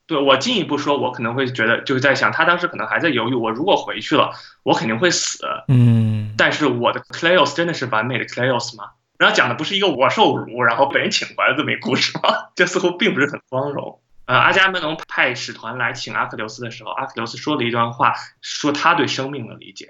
[0.07, 5.47] 对我进一步说，我可能会觉得就是在想，他当时可能还在犹豫，我如果回去了，我肯定会死。
[5.69, 8.91] 嗯，但是我的 Cleos 真的是完美的 Cleos 吗？
[9.17, 12.49] 然后讲的不是一个我受辱，然后被人请回来这么一个故事吗？
[12.55, 14.01] 这似乎并不是很光荣。
[14.27, 18.13] 呃，阿伽门农派使团来请阿克琉斯的时候，阿克琉斯说了一段话，
[18.43, 19.89] 说他对生命的理解。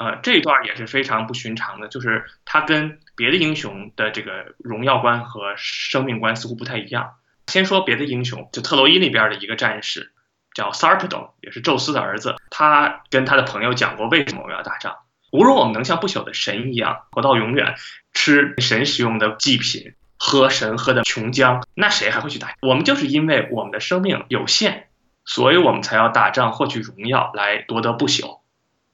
[0.00, 7.16] 呃，这一段也是非常不寻常的，就是他跟别的英雄的这个荣耀观和生命观似乎不太一样。
[7.48, 10.14] 先说别的英雄，就特洛伊那边的一个战士
[10.54, 12.36] 叫 Sarpedon，也是宙斯的儿子。
[12.48, 14.96] 他跟他的朋友讲过，为什么我们要打仗？
[15.30, 17.74] 如果我们能像不朽的神一样活到永远，
[18.14, 22.54] 吃神使用的祭品，喝神喝的琼浆，那谁还会去打？
[22.62, 24.86] 我们就是因为我们的生命有限，
[25.26, 28.40] 所以我们才要打仗获取荣耀，来夺得不朽。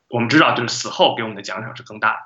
[0.08, 2.18] 我们知道，就是死后给我们的奖赏是更大的，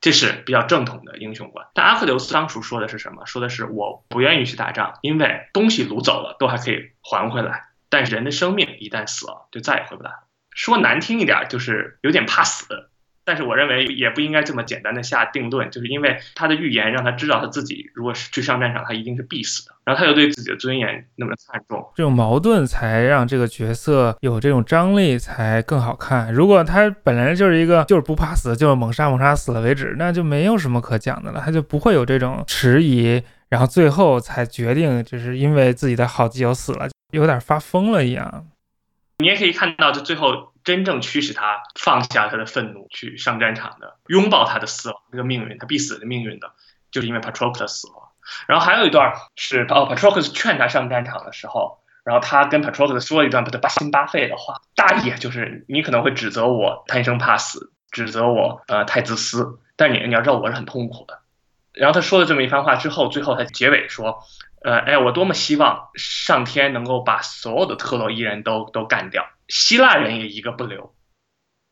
[0.00, 1.66] 这是比较正统的英雄观。
[1.74, 3.26] 但阿克琉斯当初说的是什么？
[3.26, 10.16] 说的是我不愿意去打仗，因为东西掳走了都还可以还回来，但是人的生命一旦死了，就再也回不来了。
[10.50, 12.87] 说难听一点，就是有点怕死。
[13.28, 19.74] 但是我认为也不应该这么简单的下定论，就是因为他的预言让他知道他自己如果是去上战场，他一定是必死的。
[19.84, 26.32] 然后他又对自己的尊严那么看重，这种矛盾才让这个角色有这种张力，才更好看。
[26.32, 38.46] 如果他本来就是一个就是不怕死，就是猛杀猛杀死了为止，那就没有什么可讲的了，他就不会有这种迟疑，然后最后才决定就是因为自己的好基友死了，有点发疯了一样。
[39.20, 46.52] 你也可以看到，就最后真正驱使他放下他的愤怒去上战场的，拥抱他的死亡这个命运，他必死的命运的，
[46.90, 48.12] 就是因为 Patroclus 死了。
[48.46, 61.20] 然后还有一段是哦，Patroclus 劝他上战场的时候，然后他跟 Patroclus 说了一段不得八心八肺的话，大意就是你可能会指责我贪生怕死，指责我呃太自私，但你你要知道我是很痛苦的。
[61.72, 64.22] 然后他说了这么一番话之后，最后他结尾说。
[64.60, 70.94] 呃，哎，我多么希望上天能够把所有的特洛伊人都都干掉，希腊人也一个不留，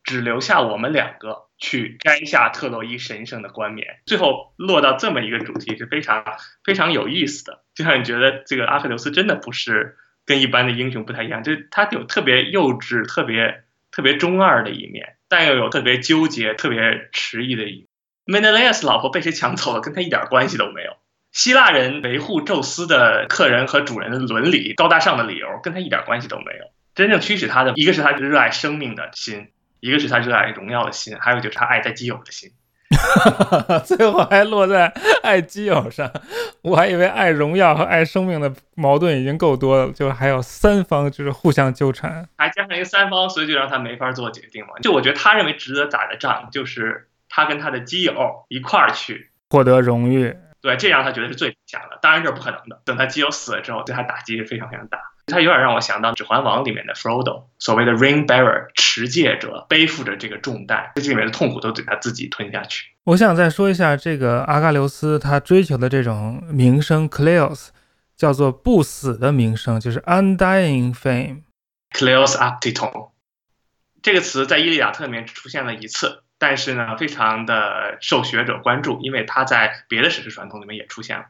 [0.03, 4.01] 只留下我们两个去摘下特洛伊神圣的冠冕。
[4.07, 6.25] 最后落到这么一个主题是非常
[6.65, 17.87] 非常有意思的，就让你觉得这个阿克琉斯真的不是跟一般的英雄不太一样，就是他有特别幼稚、特别特别中二的一面，但又有特别纠结、特别迟疑的一面。
[18.25, 20.97] 梅内雷斯老婆被谁抢走了，跟他一点关系都没有。
[21.31, 26.65] 希腊人维护宙斯的客人和主人的伦理、高大上的理由，跟他一点关系都没有。
[26.97, 29.49] 真正驱使他的，一个是他热爱生命的心，
[29.81, 32.51] 一个是他热爱荣耀的心，还有就是他爱他基友的心。
[33.85, 34.87] 最后还落在
[35.23, 36.11] 爱基友上，
[36.63, 44.75] 我还以为爱荣耀和爱生命的矛盾已经够多了，就还有三方就是互相纠缠，还加上一个三方，所以就让他没法做决定嘛。
[44.81, 50.35] 就我觉得他认为值得打的仗，就是他跟他的基友一块儿去获得荣誉。
[50.63, 51.99] 对，这样他觉得是最理想的。
[52.01, 52.81] 当然这是不可能的。
[52.87, 54.99] 等他基友死了之后，对他打击是非常非常大。
[55.27, 62.87] 他有点让我想到《指环王》里面的 Frodo，所谓的 Ring Bearer 持戒者，背负着这个重担，这里面的痛苦都得他自己吞下去。
[63.05, 67.69] 我想再说一下这个阿喀琉斯他追求的这种名声 Cleos，
[68.17, 71.43] 叫做不死的名声，就是 Undying Fame。
[71.91, 73.11] Cleos Aptiton
[74.03, 76.23] 这个词在《伊利亚特》里面只出现了一次。
[76.39, 81.25] 但是呢，非常的受学者关注，因为他在别的史诗传统里面也出现了。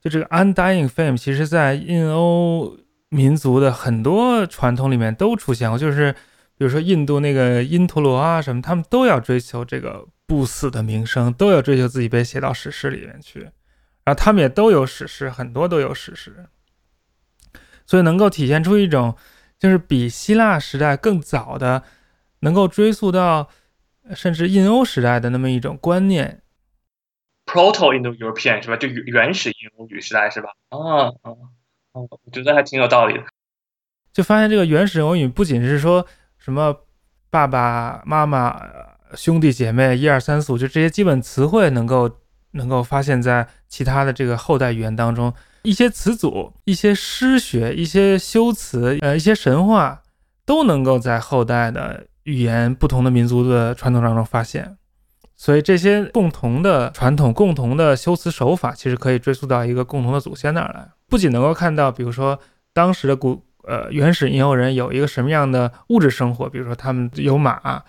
[0.00, 2.76] 就这个 undying fame，其实在印欧
[3.10, 6.10] 民族的很多传统里面都出现过，就是
[6.56, 13.40] 比如说印度那个因陀罗啊什么，他们都要追求这个不死的名声，都要追求自己被写到史诗里面去，
[14.04, 16.46] 然后他们也都有史诗，很多都有史诗，
[17.84, 19.14] 所以能够体现出一种
[19.58, 21.82] 就是比希腊时代更早的，
[22.40, 23.50] 能够追溯到
[24.14, 26.40] 甚至印欧时代的那么一种观念。
[27.50, 28.76] Proto Indo-European 是吧？
[28.76, 30.50] 就原始印欧语时代是吧？
[30.70, 31.36] 哦哦
[31.92, 33.24] 哦，我觉得还挺有道理的。
[34.12, 36.06] 就发现这个原始欧语不仅是说
[36.38, 36.72] 什么
[37.28, 38.56] 爸爸妈妈、
[39.16, 42.08] 兄弟姐妹一二三四五，就这些基本词汇能够
[42.52, 50.00] 能够发现在其他的这个后代语言当中，一些词组、一些诗学、一些修辞、呃一些神话
[50.46, 54.76] 都能够在后代的语言不同的民族的传统当中发现。
[55.40, 60.86] 所以这些共同的传统、共同的修辞手法，其实可以追溯到一个共同的祖先那儿来。
[61.08, 62.38] 不仅能够看到，比如说
[62.74, 67.82] 当时的古呃原始印欧人有一个什么样的物质生活，比如说他们有马，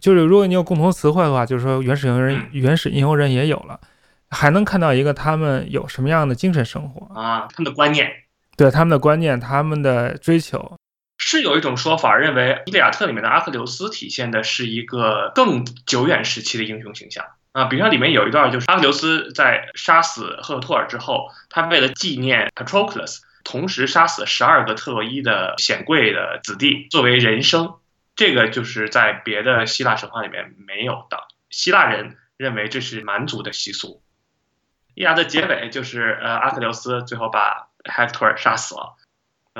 [0.00, 3.78] 就是如果你有共同词汇的话，就是说原始印欧人、原始印欧人也有了，
[4.30, 8.10] 还能看到一个他们有什么样的精神生活啊，他们的观念，
[8.56, 10.74] 对他们的观念、他们的追求。
[11.34, 17.64] 是有一种说法认为，《伊利亚特》里面的阿克琉斯体现的是一个更久远时期的英雄形象啊。
[17.64, 27.74] 比如说，里面有一段就是阿克琉斯在杀死赫克托尔之后，他为了纪念 Patroclus，同时杀死十二个特洛伊的显贵的子弟作为人生。
[28.14, 31.18] 这个就是在别的希腊神话里面没有的。
[31.50, 34.02] 希腊人认为这是蛮族的习俗。
[34.94, 38.94] 伊利亚的结尾就是呃，阿克琉斯最后把 Hector 杀死了。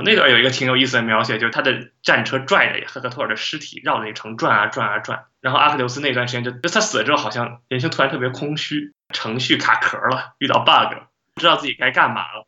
[0.03, 10.99] 那段有一个挺有意思的描写，就是他的战车拽着赫克托尔的尸体绕着一城转啊转啊转，然后阿克琉斯那段时间就就他死了之后，好像人生突然特别空虚，程序卡壳了，遇到 bug，
[11.35, 12.47] 不知道自己该干嘛了。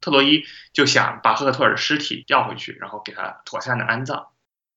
[0.00, 4.26] 特洛伊就想把赫克托尔的尸体调回去，然后给他妥善的安葬。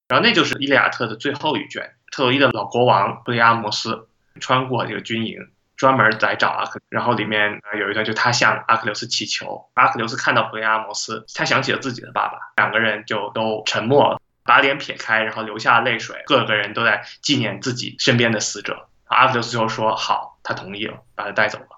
[0.08, 4.08] 然后那就是《伊利亚特》的最后一卷，特洛伊的老国王布雷阿摩斯
[4.40, 5.36] 穿过这个军营。
[5.78, 18.88] 专门来找阿克，然后里面有一段，就他向阿克琉斯祈求，阿克琉斯看到普雷阿摩斯，他想起了自己的爸爸，两个人就都沉默了，把脸撇开，然后流下泪水，各个人都在纪念自己身边的死者。
[19.06, 21.68] 阿克琉斯就说好，他同意了，把他带走了，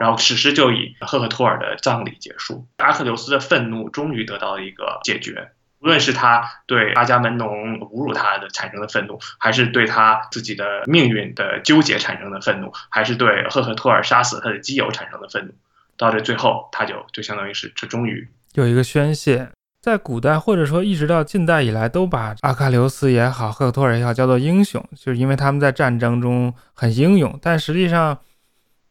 [0.00, 5.52] 然后史诗就以赫克托尔的葬礼结束，阿克琉斯的愤怒终于得到了一个解决。
[5.82, 15.52] 无论是他对阿伽门农侮辱他的产生的愤怒，还是对他自己的命运的纠结产生的愤怒，还是对赫克托尔杀死他的基友产生的愤怒，
[15.96, 19.48] 到这最后，他就就相当于是这终于有一个宣泄。
[19.80, 27.38] 在古代或者说一直到近代以来，都把阿喀琉斯也好，赫克托尔也好叫做英雄，就是因为他们在战争中很英勇。
[27.40, 28.18] 但实际上，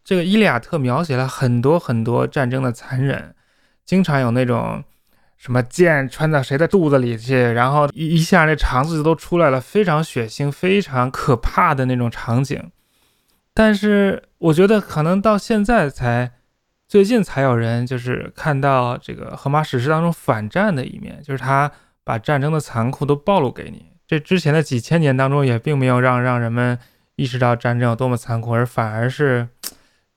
[0.04, 3.36] 这个《伊利亚特》描写了很多很多战争的残忍，
[3.86, 4.84] 经常有那种。
[5.40, 12.70] 什么剑穿到谁的肚子里去，然后一一下那肠子就都出来了，非常血腥、非常可怕的那种场景。
[13.54, 16.34] 但是我觉得可能到现在才
[16.90, 21.72] 最近才有人就是看到这个荷马史诗当中反战的一面，就是他
[22.04, 23.86] 把战争的残酷都暴露给你。
[24.06, 26.78] 这之前的几千年当中也并没有让让人们
[27.16, 29.48] 意识到战争有多么残酷，而反而是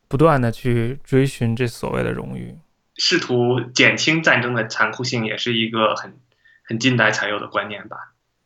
[0.09, 2.57] 不断的去追寻这所谓的荣誉。
[3.05, 6.21] 试图减轻战争的残酷性，也是一个很
[6.63, 7.97] 很近代才有的观念吧。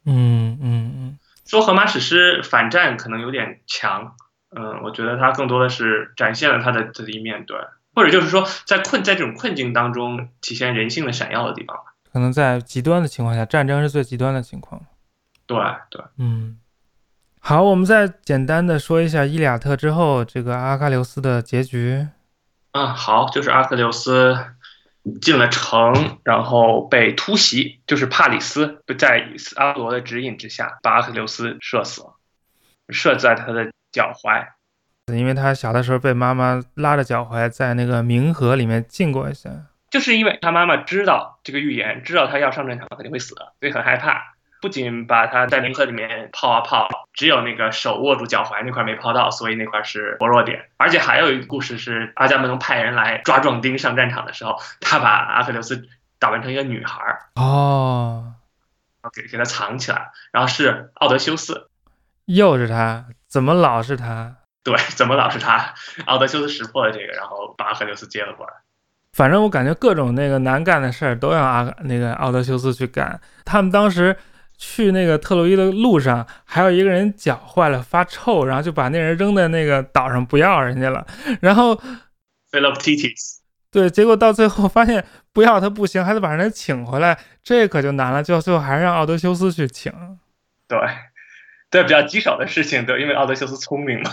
[0.06, 4.16] 嗯嗯嗯，说荷马史诗反战可能有点强，
[4.48, 7.58] 嗯，我觉得它更多的是展现了他的这一面，对，
[7.94, 11.82] 或者就是说在困在这种困境当中体现人性的闪耀的地方吧。
[12.10, 14.80] 可能在极端的情况下，战争是最极端的情况。
[15.44, 15.58] 对
[15.90, 16.56] 对，嗯。
[17.40, 22.08] 好，我们再简单的说一下《伊利亚特》之后这个阿喀琉斯的结局。
[22.76, 24.36] 啊，好，就是阿克琉斯
[25.22, 32.14] 进了城，然后被突袭，就是帕里斯在阿波罗的指引之下，把阿克琉斯射死了，
[32.90, 34.46] 射在他的脚踝，
[35.14, 39.50] 因为他小的时候被妈妈拉着脚踝在那个冥河里面浸过一下，
[39.90, 44.35] 就是因为他妈妈知道这个预言，知道他要上战场肯定会死，所以很害怕。
[44.62, 50.64] 不仅把他在冥河里面泡啊泡，只有那个手握住脚踝那块没泡到，所以那块是薄弱点。
[50.76, 55.86] 而且还有一个故事是阿伽门农派人来抓壮丁上战场的时候，他把阿克琉斯
[56.18, 58.32] 打扮成一个女孩儿哦，
[59.12, 60.10] 给给他藏起来。
[60.32, 61.68] 然后是奥德修斯，
[62.24, 64.36] 又是他，怎么老是他？
[64.64, 65.74] 对，怎么老是他？
[66.06, 68.52] 奥德修斯识破了这个，然后把阿克琉斯接了过来。
[69.12, 73.20] 反正我感觉各种那个难干的事儿都让阿那个奥德修斯去干。
[73.44, 74.16] 他们当时。
[74.58, 81.06] 去那个特洛伊的路上，还有一个人脚坏了发臭，然后就把那人扔在那个岛上不要人家了。
[81.40, 81.80] 然后
[82.50, 83.38] Philoctetes，
[83.70, 88.22] 对，结果到最后发现不要他不行，还得把人家请回来，这可就难了。
[88.22, 89.92] 就最后还是让奥德修斯去请。
[90.66, 90.78] 对，
[91.70, 94.10] 对，比较棘手的事情，对，因为奥德修斯聪明嘛。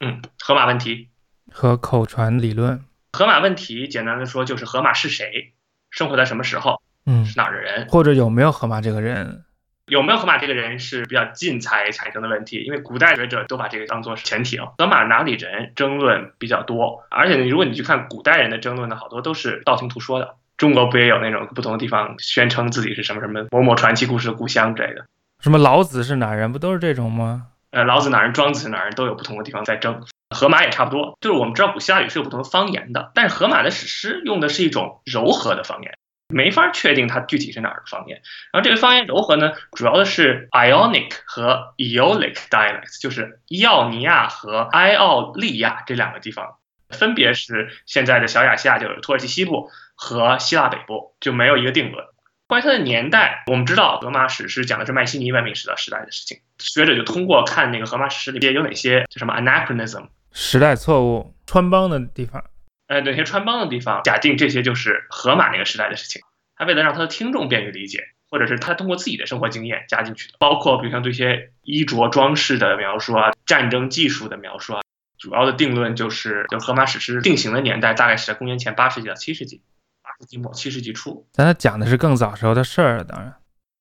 [0.00, 1.08] 嗯，河马问题
[1.50, 2.84] 和口传理论。
[3.14, 5.54] 河马问题简单的说就是河马是谁，
[5.88, 9.45] 生活在什么时候，嗯，是哪儿的人，或者有没有河马这个人。
[9.88, 14.58] 有没有河马这个人是比较近才产生的问题，因为古代学者都把这个当做是前提。
[14.58, 20.34] 河马哪里人争论比较多，而且呢如果你去看古代人的争论呢，好多都是道听途说的。
[20.56, 25.06] 中国不也有那种不同的地方宣称自己是什么什么某某传奇故事的故乡之类的？
[25.38, 26.50] 什么老子是哪人？
[26.50, 27.48] 不都是这种吗？
[27.70, 30.02] 呃，老子哪人，庄子是哪人，都有不同的地方在争。
[30.34, 35.96] 河马也差不多，就是我们知道古希腊语是有不同的方言的，但是河马的史诗用的是一种柔和的方言。
[36.28, 38.20] 没法确定它具体是哪儿的方言，
[38.52, 46.56] 然后这个方言柔和呢，主要的是 Ionic 和 Eolic dialects，就是伊奥尼亚和埃奥利亚这两个地方，
[46.90, 52.04] 分别是现在的小亚细亚，就是土耳其西部和希腊北部，就没有一个定论。
[52.48, 62.44] 关于它的年代，我们知道荷马史诗讲的是迈锡尼文明时的时代的事情，学者就通过看那个荷马史诗里边有哪些就什么 anachronism 时代错误穿帮的地方。
[62.86, 66.22] 呃，哪些穿帮的地方，假定这些就是荷马那个时代的事情。
[66.56, 74.80] 他为了让他的听众便于理解，或者是他通过自己的生活经验加进去的，包括比如像对一些衣着装饰的描述啊，战争技术的描述啊。
[75.18, 79.62] 主要的定论就是，就荷马史诗定型的年代大概是在公元前八世纪到七世纪，
[80.02, 81.26] 八世纪末七世纪初。
[81.34, 83.34] 但他讲的是更早时候的事儿，当然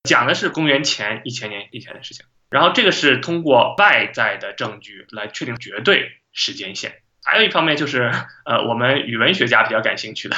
[0.03, 2.25] 讲的是公元前一千年以前的事情。
[2.49, 7.01] 然后这个是通过外在的证据来确定绝对时间线。
[7.25, 8.11] 还有一方面就是，
[8.45, 10.35] 呃，我们语文学家比较感兴趣的，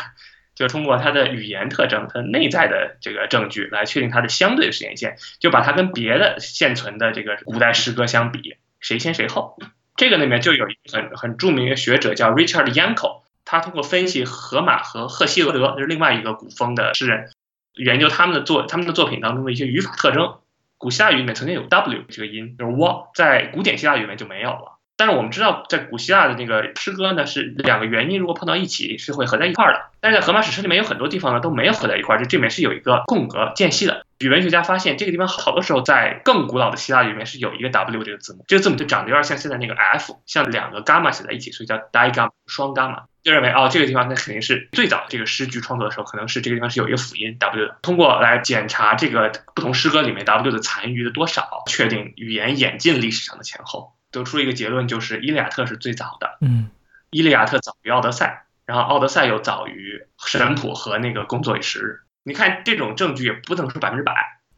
[0.55, 9.59] 就通过它的语言特征、它内在的这个证据来确定它的相对的时间线，就把它跟别的现存的这个古代诗歌相比，谁先谁后。
[9.97, 17.31] 这个里面就有一个很很著名的学者叫 Richard Yanko，他通过分析荷马和赫西俄德，就是另外一个古风的诗人，
[17.73, 20.35] 研究他们的作他们的作品当中的一些语法特征。
[20.77, 24.76] 古希腊语里面曾经有 w 这个音，就是 w，在古典希腊语里面就没有了。
[24.97, 29.85] 但是我们知道，在古希腊的那个诗歌呢，是两个元音如果碰到一起是会合在一块儿的。
[29.99, 34.05] 但是在荷马史诗里面有很多地方呢都没有合在一块儿，这这里面是有一个空格间隙的。
[34.19, 47.77] 语文学家发现这个地方好多时候在更古老的希腊语里面是有一个 w 这个字母，这个字母就长得有点像现在那个 f，像两个伽马写在一起，所以叫 digamma 双伽马，就认为哦这个地方那肯定是最早这个诗句创作的时候，可能是这个地方是有一个辅音 w 的。
[47.83, 53.93] 通过来检查这个不同诗歌里面 w 的残余的多少，确定语言演进历史上的前后。
[54.17, 56.37] 得出了一个结论，就是《伊利亚特》是最早的。
[56.41, 56.69] 嗯，
[57.11, 61.83] 《伊利亚特》早于《奥德赛》，然后《奥德赛》又早于《神谱》和那个《工作与时日》。
[62.23, 64.13] 你看这种证据也不能说百分之百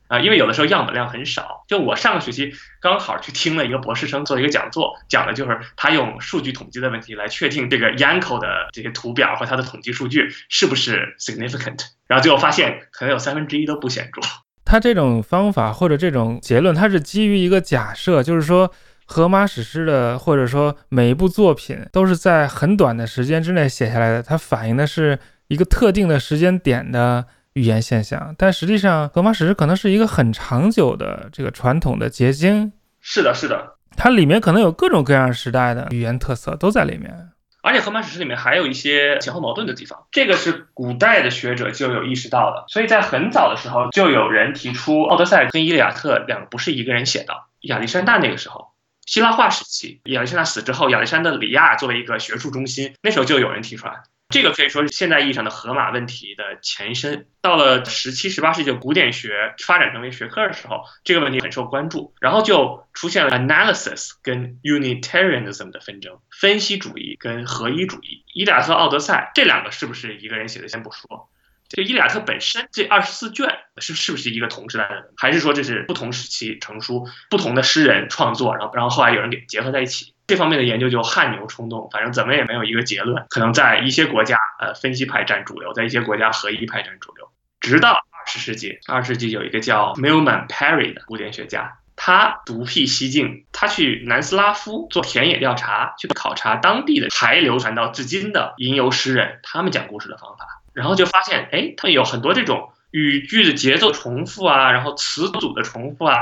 [0.08, 1.66] 啊，因为有的时候样本量很少。
[1.68, 2.52] 就我上个学期
[2.82, 14.22] 刚好去听了一个博士生做一个讲座，讲的就是他用数据统计的问题来确定这个 Yanko 的这些图表和他的统计数据是不是 significant，然后最后发现可能有三分之一都不显著。
[14.66, 18.74] 他这种方法或者这种结论，它是基于一个假设，就是说。
[19.12, 28.36] 荷马史诗的，或者说每一部作品都是在很短的时间之内写下来的，它反映的是一个特定的时间点的语言现象。
[28.38, 32.72] 但实际上，荷马史诗可能是一个很长久的这个传统的结晶。
[33.02, 37.30] 是的，是的，它里面可能有各种各样时代的语言特色都在里面。
[37.64, 42.66] 而且荷马史诗里面还有一些前后矛盾的地方，这个是古代的学者就有意识到的。
[42.68, 47.34] 所以在很早的时候，就有人提出《奥德赛》跟《伊利亚特》两个不是一个人写的。
[47.62, 48.69] 亚历山大那个时候。
[49.10, 57.26] 希腊化时期，亚历山大死之后，亚历山大里亚作为一个学术中心，那时候就有人提出来，这个可以说是现代意义上的荷马问题的前身。
[57.42, 68.24] 到了十七、十八世纪，古典学发展成为学科的时候，这个问题很受关注，然后就出现了 analysis 跟 Unitarianism 的纷争，分析主义跟合一主义。
[68.36, 71.32] 伊利亚特、奥德赛这两个是不是一个人写的，先不说。
[71.70, 73.48] 这《伊利亚特》本身这二十四卷
[73.78, 80.16] 是是不是一个同时代的，还是说这是不同时期成书、不同的诗人创作，然后然后后来有人给结合在一起？
[80.26, 83.26] 这方面的研究就汗牛充栋，反正怎么也没有一个结论。
[83.30, 87.30] 可能在一些国家，呃，分析派占主流；在一些国家，合一派占主流。
[87.60, 100.59] 直到二十世纪，二十世纪有一个叫 Milman Perry 的古典学家，他独辟蹊径，他去南斯拉夫做田野调查，去考察当地的还流传到至今的吟游诗人他们讲故事的方法。
[100.80, 106.16] 然后就发现，哎，他们有很多这种语句的节奏重复啊，然后词组的重复啊，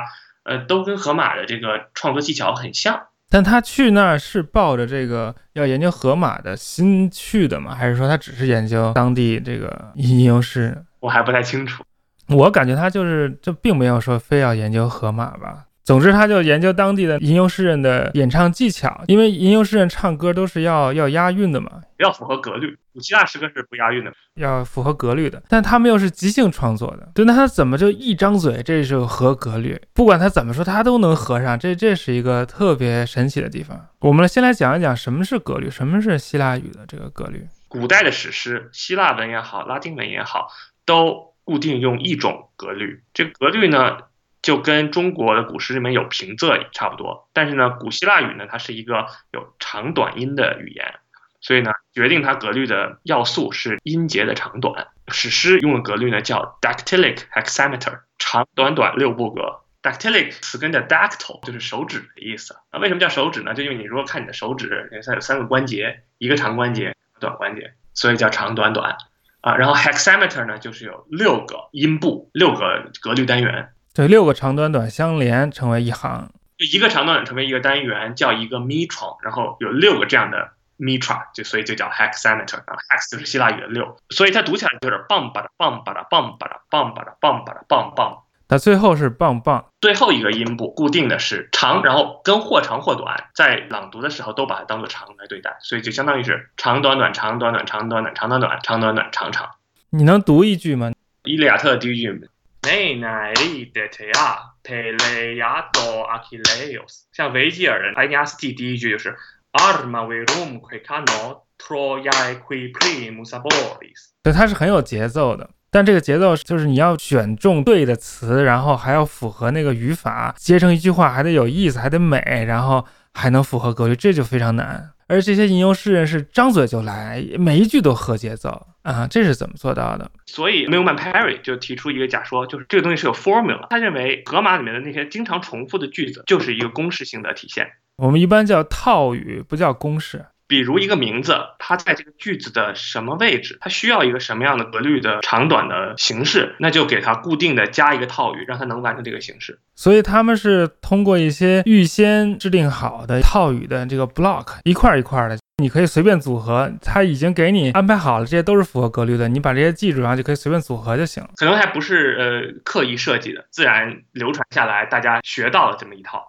[0.46, 3.00] 呃，都跟河马的这个创作技巧很像。
[3.30, 7.76] 但他去那儿是抱着这个要研究河马的心去的吗？
[7.76, 10.84] 还是说他只是研究当地这个吟游诗？
[11.02, 11.84] 我还不太清楚。
[12.30, 15.67] 我感觉他就是，就并没有说非要研究河马吧。
[15.88, 22.78] 总之，他就研究当地的吟游诗人的演唱技巧，因为吟游诗人唱歌都是要要押韵的嘛，要符合格律。
[22.92, 25.42] 古希腊诗歌是不押韵的，要符合格律的。
[25.48, 29.80] 但他们又是即兴创作的，对，那他怎么就一张嘴这就合格律？
[29.94, 31.58] 不管他怎么说，他都能合上。
[31.58, 33.88] 这这是一个特别神奇的地方。
[34.00, 37.48] 我们先来讲一讲什么是格律，什么是希腊语的这个格律。
[37.70, 40.50] 古代的史诗，希腊文也好，拉丁文也好，
[40.86, 43.04] 都固定用一种格律。
[43.14, 44.00] 这格律呢？
[44.42, 50.96] 就跟中国的古诗里面有平仄差不多，但是呢，古希腊语呢，它是一个有长短音的语言，
[51.42, 54.88] 所以呢，决定它格律的要素是音节的长短。
[55.10, 59.62] 史诗用的格律呢叫 dactylic hexameter，长短短六步格。
[59.82, 62.58] dactylic 词根叫 dactyl，就是手指的意思。
[62.74, 63.54] 那为什么叫手指呢？
[63.54, 68.98] 就因为你如果看你的手指，它有三个关节，一个长关节，短关节，所以叫长短短
[69.42, 69.56] 啊。
[69.56, 73.70] 然后 hexameter 呢，就是有六个音部，六个格律单元。
[73.98, 88.20] 对，六个长短短相连成为一行，就一个长短短成为一个单元，叫一个 meter，然后有六个这样的 metra，就所以就叫 hexameter 啊，hex 就是希腊语的六，所以它读起来就是棒吧的棒吧的棒吧的棒吧的棒吧的棒棒。
[88.50, 99.50] 那最后是棒棒，最后一个音部固定的是长，然后跟或长或短，在朗读的时候都把它当做长来对待，所以就相当于是长短短长短短长短短长短短长短短长长。
[99.90, 100.92] 你能读一句吗？
[101.24, 102.30] 伊利亚特第一句。
[102.64, 109.16] 内奈利德特亚佩雷亚多阿基雷奥斯，像维吉尔人埃尼阿斯蒂第一句就是
[109.54, 114.10] Arma verum que cano troiae qui primus aboris。
[114.22, 124.92] 对，它是很有节奏的，但这个节奏就是你要选中对的词，然后还要符合那个语法，接成一句话还得有意思，还得美，然后还能符合格律，这就非常难。
[125.08, 130.12] 而这些吟游诗人是张嘴就来，每一句都合节奏啊，这是怎么做到的？
[130.26, 133.66] 所以 Milman Perry 就提出一个假说，就是这个东西是有 formula。
[133.70, 137.68] 他认为荷马里面的那些经常重复的句子就是一个公式性的体现。
[137.98, 140.26] 我们一般叫套语，不叫公式。
[140.48, 149.60] 比如一个名字，它在这个句子的什么位置，它需要一个什么样的格律的长短的形式，那就给它固定的加一个套语，让它能完成这个形式。
[149.76, 161.30] 所以他们是通过一些预先制定好的套语的这个 block，一块一块的，你可以随便组合，它已经给你安排好了，这些都是符合格律的，你把这些记住，然后就可以随便组合就行了。
[161.36, 166.24] 可能还不是呃刻意设计的，自然流传下来，大家学到了这么一套。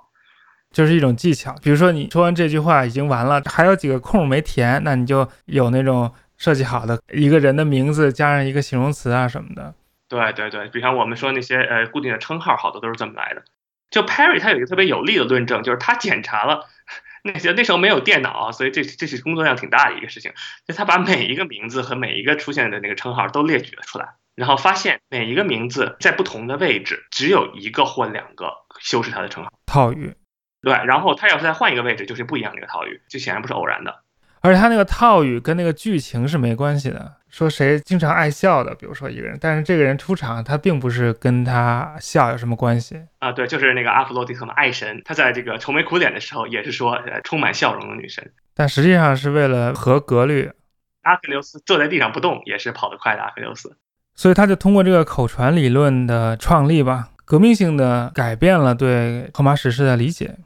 [0.70, 9.74] 就是一种技巧，比如说你说完这句话已经完了，还有几个空没填，那你就有那种设计好的一个人的名字加上一个形容词啊什么的。
[10.08, 13.42] 对对对，比方我们说那些呃固定的称号，好多都是这么来的。
[13.90, 16.66] 就 Perry 他有一个特别有力的论证，就是他检查了
[17.24, 20.32] 那些那时候没有电脑，所以这这是工作量挺大的一个事情。
[20.66, 30.14] 就他把每一个名字和每一个出现的那个称号都列举了出来，然后发现每一个名字在不同的位置只有一个或两个修饰它的称号套语。
[30.68, 34.02] 对，然后他要是再换一个位置，就是不一样的一个套语，就显然不是偶然的。
[34.40, 37.14] 而且他那个套语跟那个剧情是没关系的。
[37.30, 43.32] 说谁经常爱笑的，比如说一个人，但是这个人出场，他并不是跟他笑有什么关系啊。
[43.32, 48.30] 对，就是那个阿弗洛狄特嘛，爱神，他在这个愁眉苦脸的时候，也是说充满笑容的女神。
[48.54, 50.50] 但实际上是为了合格律。
[51.02, 53.76] 阿克琉斯坐在地上不动，也是跑得快的阿克琉斯。
[54.14, 60.36] 所以他就通过这个口传理论的创立吧，革命性的改变了对荷马史诗的理解。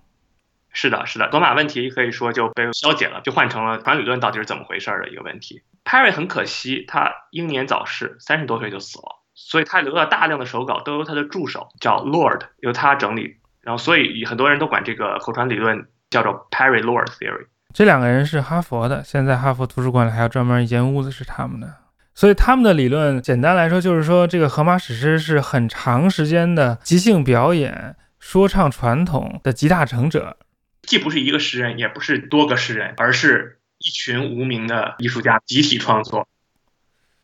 [0.72, 5.62] 是的，是的，罗马问题可以说就被消解了，就换成了传理论到底是怎么回事的一个问题。
[5.84, 17.46] Perry 很可惜，他英年早逝，三十多岁就死了，所以他留了大量的手稿，都由他的助手叫 Lord 由他整理，然后所以很多人都管这个口传理论叫做 Perry-Lord theory。
[17.74, 21.74] 这两个人是哈佛的，现在哈佛图书馆里还有专门一间屋子是他们的，
[22.14, 30.36] 所以他们的理论简单来说就是说，这个荷马史诗是很长时间的即兴表演说唱传统的集大成者。
[30.82, 36.28] 既不是一个诗人，也不是多个诗人，而是一群无名的艺术家集体创作。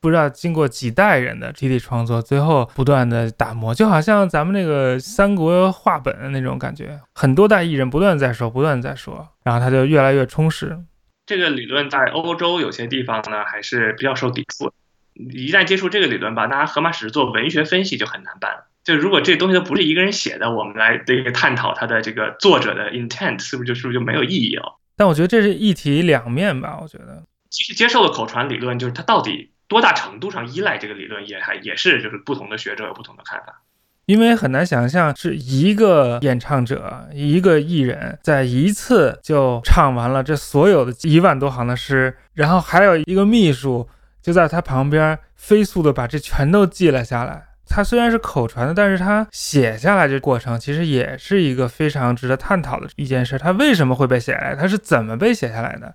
[0.01, 10.79] 不知道经过几代人的集体创作，最后不断的打磨，就好像咱们那个三国话本那种感觉，很多代艺人不断在说，不断在说，然后他就越来越充实。
[11.27, 14.73] 这个理论在欧洲有些地方呢，还是比较受抵触。
[15.15, 18.68] 一旦接触这个理论吧，拿荷马史诗做文学分析就很难办了。
[18.89, 24.79] 就如果这东西都不是一个人写的，我们来这个探讨他的这个作者的 intent 是不是就是不是就没有意义了？
[24.97, 26.79] 但我觉得这是一体两面吧。
[26.81, 33.61] 我觉得，其实接受了口传理论，就是他到底多大程度上依赖这个理论，也还也是就是不同的学者有不同的看法。
[34.07, 43.87] 因为很难想象是一个演唱者，一个艺人，在一次就唱完了这所有的一万多行的诗，然后还有一个秘书
[44.23, 47.48] 就在他旁边飞速的把这全都记了下来。
[47.69, 53.39] 它虽然是口传的，但是它写下来这过程其实也是一个非常值得探讨的一件事。
[53.39, 54.57] 它为什么会被写下来？
[54.57, 55.95] 它是怎么被写下来的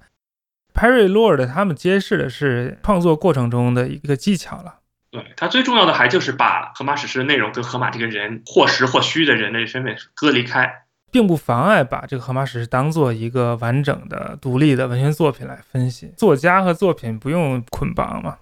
[0.74, 4.76] ？Perry Lord 他们揭示的是创作过程中的一个技巧了。
[5.12, 16.12] 对他最重要的还就是把荷马史诗的内容跟荷马这个人或实或虚的人的身份割离开，并不妨碍把这个荷马史诗当做一个完整的独立的文学作品来分析。
[16.18, 18.38] 作家和作品不用捆绑嘛。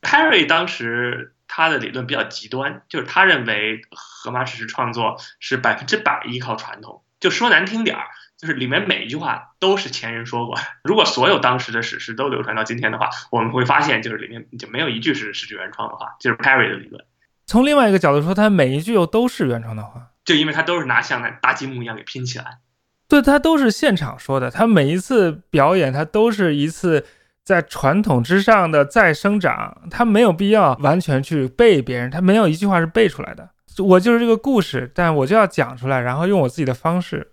[0.00, 8.06] Perry 当时他的理论比较极端，就是他认为荷马史诗创作是百分之百依靠传统，就说难听点儿。
[8.36, 10.58] 就是里面每一句话都是前人说过。
[10.82, 16.16] 如果所有当时的史诗都流传到今天的话，我们会发现，就是里面就没有一句是史诗原创的话。
[16.20, 17.02] 就是 Perry 的理论。
[17.46, 22.58] 从另外一个角度说，他每一句又都是原创的话，就因为他都是拿像那搭积木一样给拼起来。
[23.08, 27.06] 对他都是现场说的，他每一次表演，他都是一次
[27.44, 33.50] 在传统之上的再生长，他没有必要完全去背别人，他没有一句话是背出来的。
[33.78, 37.32] 我就是这个故事，但我就要讲出来，然后用我自己的方式。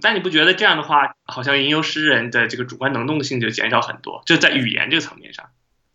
[0.00, 4.22] 但你不觉得这样的话，好像吟游诗人的这个主观能动性就减少很多？
[4.26, 5.44] 就在语言这个层面上，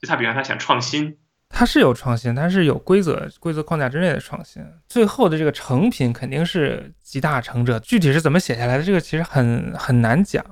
[0.02, 1.18] 就他比方他想创新，
[1.50, 4.66] 他是有创新，他是有规则规则框架之内的创新。
[4.88, 10.44] 最后的这个成品肯定是集大成者，具体是怎么写下来的，这个其实很很难讲。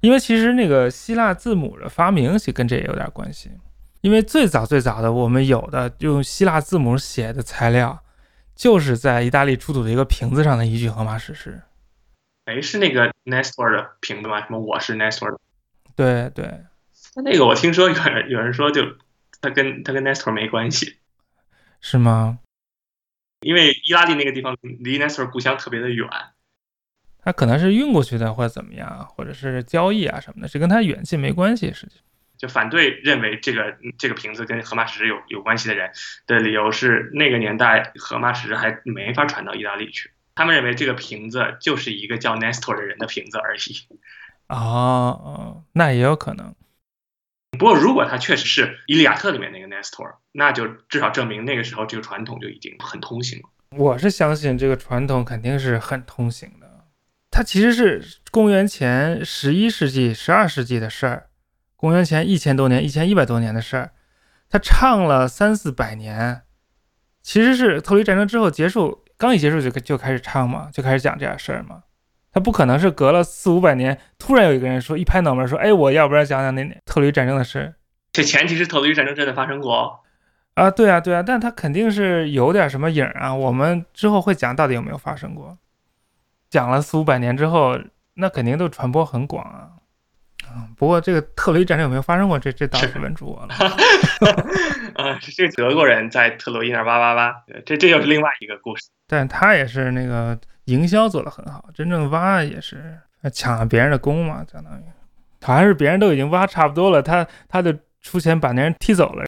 [0.00, 3.50] 因为其实那个希腊字母的发明，其实跟这也有点关系。
[4.02, 8.04] 因为最早最早的我们有的用希腊字母写的材料，
[8.54, 11.62] 就是在意大利出土的一个瓶子上的一句荷马史诗。
[12.44, 14.40] 哎，是那个 Nestor 的瓶子吗？
[14.40, 15.40] 什么我是 Nestor 的？
[15.96, 16.44] 对对，
[17.16, 18.82] 那那个我听说有人有人说，就
[19.40, 20.98] 他跟他跟 Nestor 没关系，
[21.80, 22.38] 是吗？
[23.40, 26.08] 因为意大利那个地方离 Nestor 故乡特别的远，
[27.26, 31.72] 他可能是运过去的，或者怎么样，或者是交易啊什么的，这跟他远近没关系。
[31.72, 31.96] 实际
[32.38, 35.90] 就反对认为这个这个瓶子跟荷马史诗有有关系的人
[36.28, 40.12] 的理由是，那个年代荷马史诗还没法传到意大利去。
[40.36, 43.60] 他们认为这个瓶子就是一个叫 Nestor 的人的瓶子而已。
[44.46, 46.54] 哦哦，那也有可能。
[47.58, 53.48] 不过，如果他确实是《伊利亚特》里面那个 Nestor，那就至少证明那个时候这个传统就已经很通行了。
[53.76, 56.65] 我是相信这个传统肯定是很通行的。
[57.36, 61.26] 它其实是公元前十一世纪、十二世纪的事儿，
[61.76, 63.90] 公元前一千多年、一千一百多年的事儿。
[64.48, 66.40] 他唱了三四百年，
[67.22, 69.04] 其实是特洛伊战争之后结束。
[69.18, 71.82] 刚一结束就就开始唱嘛，就开始讲这点事儿嘛。
[72.32, 77.74] 他不可能是隔了四五百年，突然有一个人说一拍脑门说：“哎，我要不然讲讲那特洛伊战争的事。”
[78.12, 80.00] 这前提是特洛伊战争真的发生过
[80.54, 80.70] 啊？
[80.70, 83.34] 对啊，对啊，但他肯定是有点什么影啊。
[83.34, 85.58] 我们之后会讲到底有没有发生过。
[86.50, 87.78] 讲了四五百年之后，
[88.14, 89.70] 那肯定都传播很广啊。
[90.76, 92.38] 不过这个特洛伊战争有没有发生过？
[92.38, 93.54] 这这倒是问住我了。
[94.94, 98.86] 啊， 这德国人在特洛伊那挖挖挖，这这又是另外一个故事。
[99.06, 102.98] 但他也是那个营销做得很好，真正挖也是
[103.32, 104.82] 抢了别人的功嘛，相当于
[105.42, 109.26] 好像是别人都已经挖差不多了，他他就出钱把那人踢走了。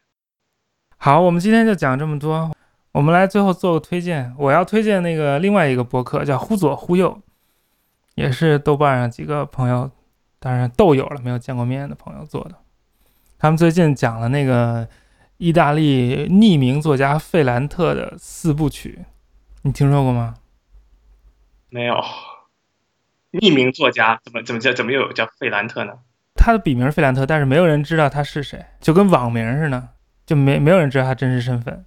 [0.96, 2.50] 好，我们今天就讲这么多。
[2.92, 7.20] 我们来最后做个推荐，我要推荐那个另外一个博客叫“忽左忽右”，
[8.16, 9.90] 也是豆瓣上几个朋友。
[10.40, 12.54] 当然，豆友了，没有见过面的朋友做的。
[13.38, 14.88] 他们最近讲了那个
[15.36, 19.04] 意大利匿名作家费兰特的四部曲，
[19.62, 20.36] 你听说过吗？
[21.70, 21.94] 没有。
[23.32, 25.92] 匿名作家怎么怎么叫怎么又有叫费兰特呢？
[26.34, 29.88] 他的笔名费兰特，但是没有人知道他是谁，就跟网名似的，
[30.24, 31.84] 就没没有人知道他真实身份。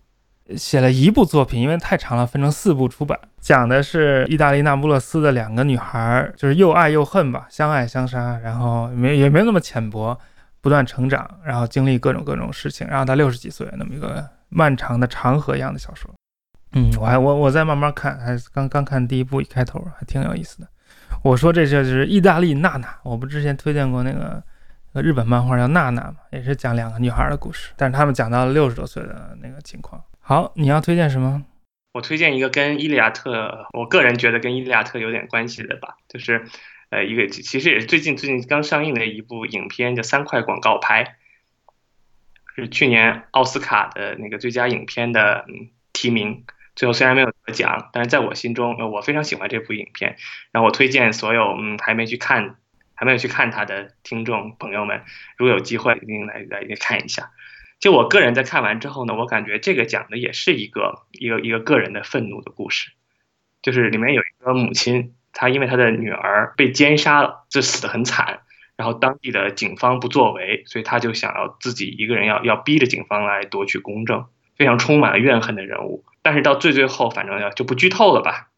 [0.57, 3.19] 写了一部作品，因为太长了，分成四部出版。
[3.39, 10.17] 讲的是意大利那不勒斯的两个女孩，就是又爱又恨吧，相爱相杀，然后没也没那么浅薄，
[10.61, 16.09] 不断成长，然后经历各种各种事情，然后到六十几岁那么一个漫长的长河一样的小说。
[16.73, 20.67] 嗯，我还我我在慢慢看，还刚刚看第一部一开头还挺有意思的。
[21.23, 24.41] 我说这就是意大利娜娜，我不之前推荐过那个
[25.01, 30.01] 日本漫画叫娜娜嘛，也是讲两个女孩的故事，但是他们讲到了六十多岁的那个情况。
[30.21, 31.43] 好，你要推荐什么？
[31.93, 36.45] 我推荐一个跟《伊利亚特》，我个人觉得跟《伊利亚特》有点关系的吧，就是，
[36.89, 41.03] 呃，一个其实也是最近最近刚上映的一部影片，叫《三块广告牌》，
[42.55, 46.45] 是去年奥斯卡的那个最佳影片的嗯提名，
[46.77, 50.15] 最后虽然没有得奖，但是在我心中，呃我非常喜欢这部影片。
[50.53, 52.55] 然后我推荐所有嗯还没去看
[52.93, 55.01] 还没有去看它的听众朋友们，
[55.35, 57.31] 如果有机会一定来来看一下。
[57.81, 62.91] 就我个人在看完之后呢，我感觉这个讲的也是一个一个一个个人的愤怒的故事，
[63.61, 68.39] 就是里面有一个母亲，她因为她的女儿被奸杀了，就死得很惨，
[68.77, 74.25] 然后当地的警方不作为，所以她就想要自己一个人要要逼着警方来夺取公正。
[74.57, 76.05] 非常充满了怨恨的人物。
[76.21, 78.49] 但是到最最后，反正要就不剧透了吧。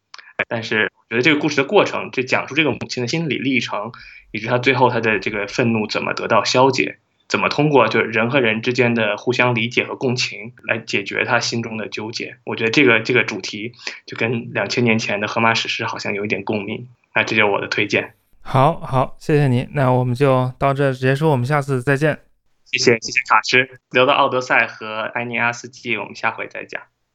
[0.48, 3.90] 但是我觉得这个故事的过程，就讲述这个母亲的心理历程，
[4.30, 6.98] 以及她最后她的这个愤怒怎么得到消解，
[7.34, 12.36] 怎么通过就是人和人之间的互相理解和共情来解决他心中的纠结。
[12.44, 13.72] 我觉得这个这个主题
[14.06, 16.86] 就跟两千年前的荷马史诗好像有一点共鸣。
[17.12, 18.14] 那这就是我的推荐。
[18.40, 19.68] 好好，谢谢你。
[19.72, 22.20] 那我们就到这结束，我们下次再见。
[22.66, 26.82] 谢谢谢谢卡师，聊到《奥德赛》和《埃尼阿斯纪》，我们下回再讲。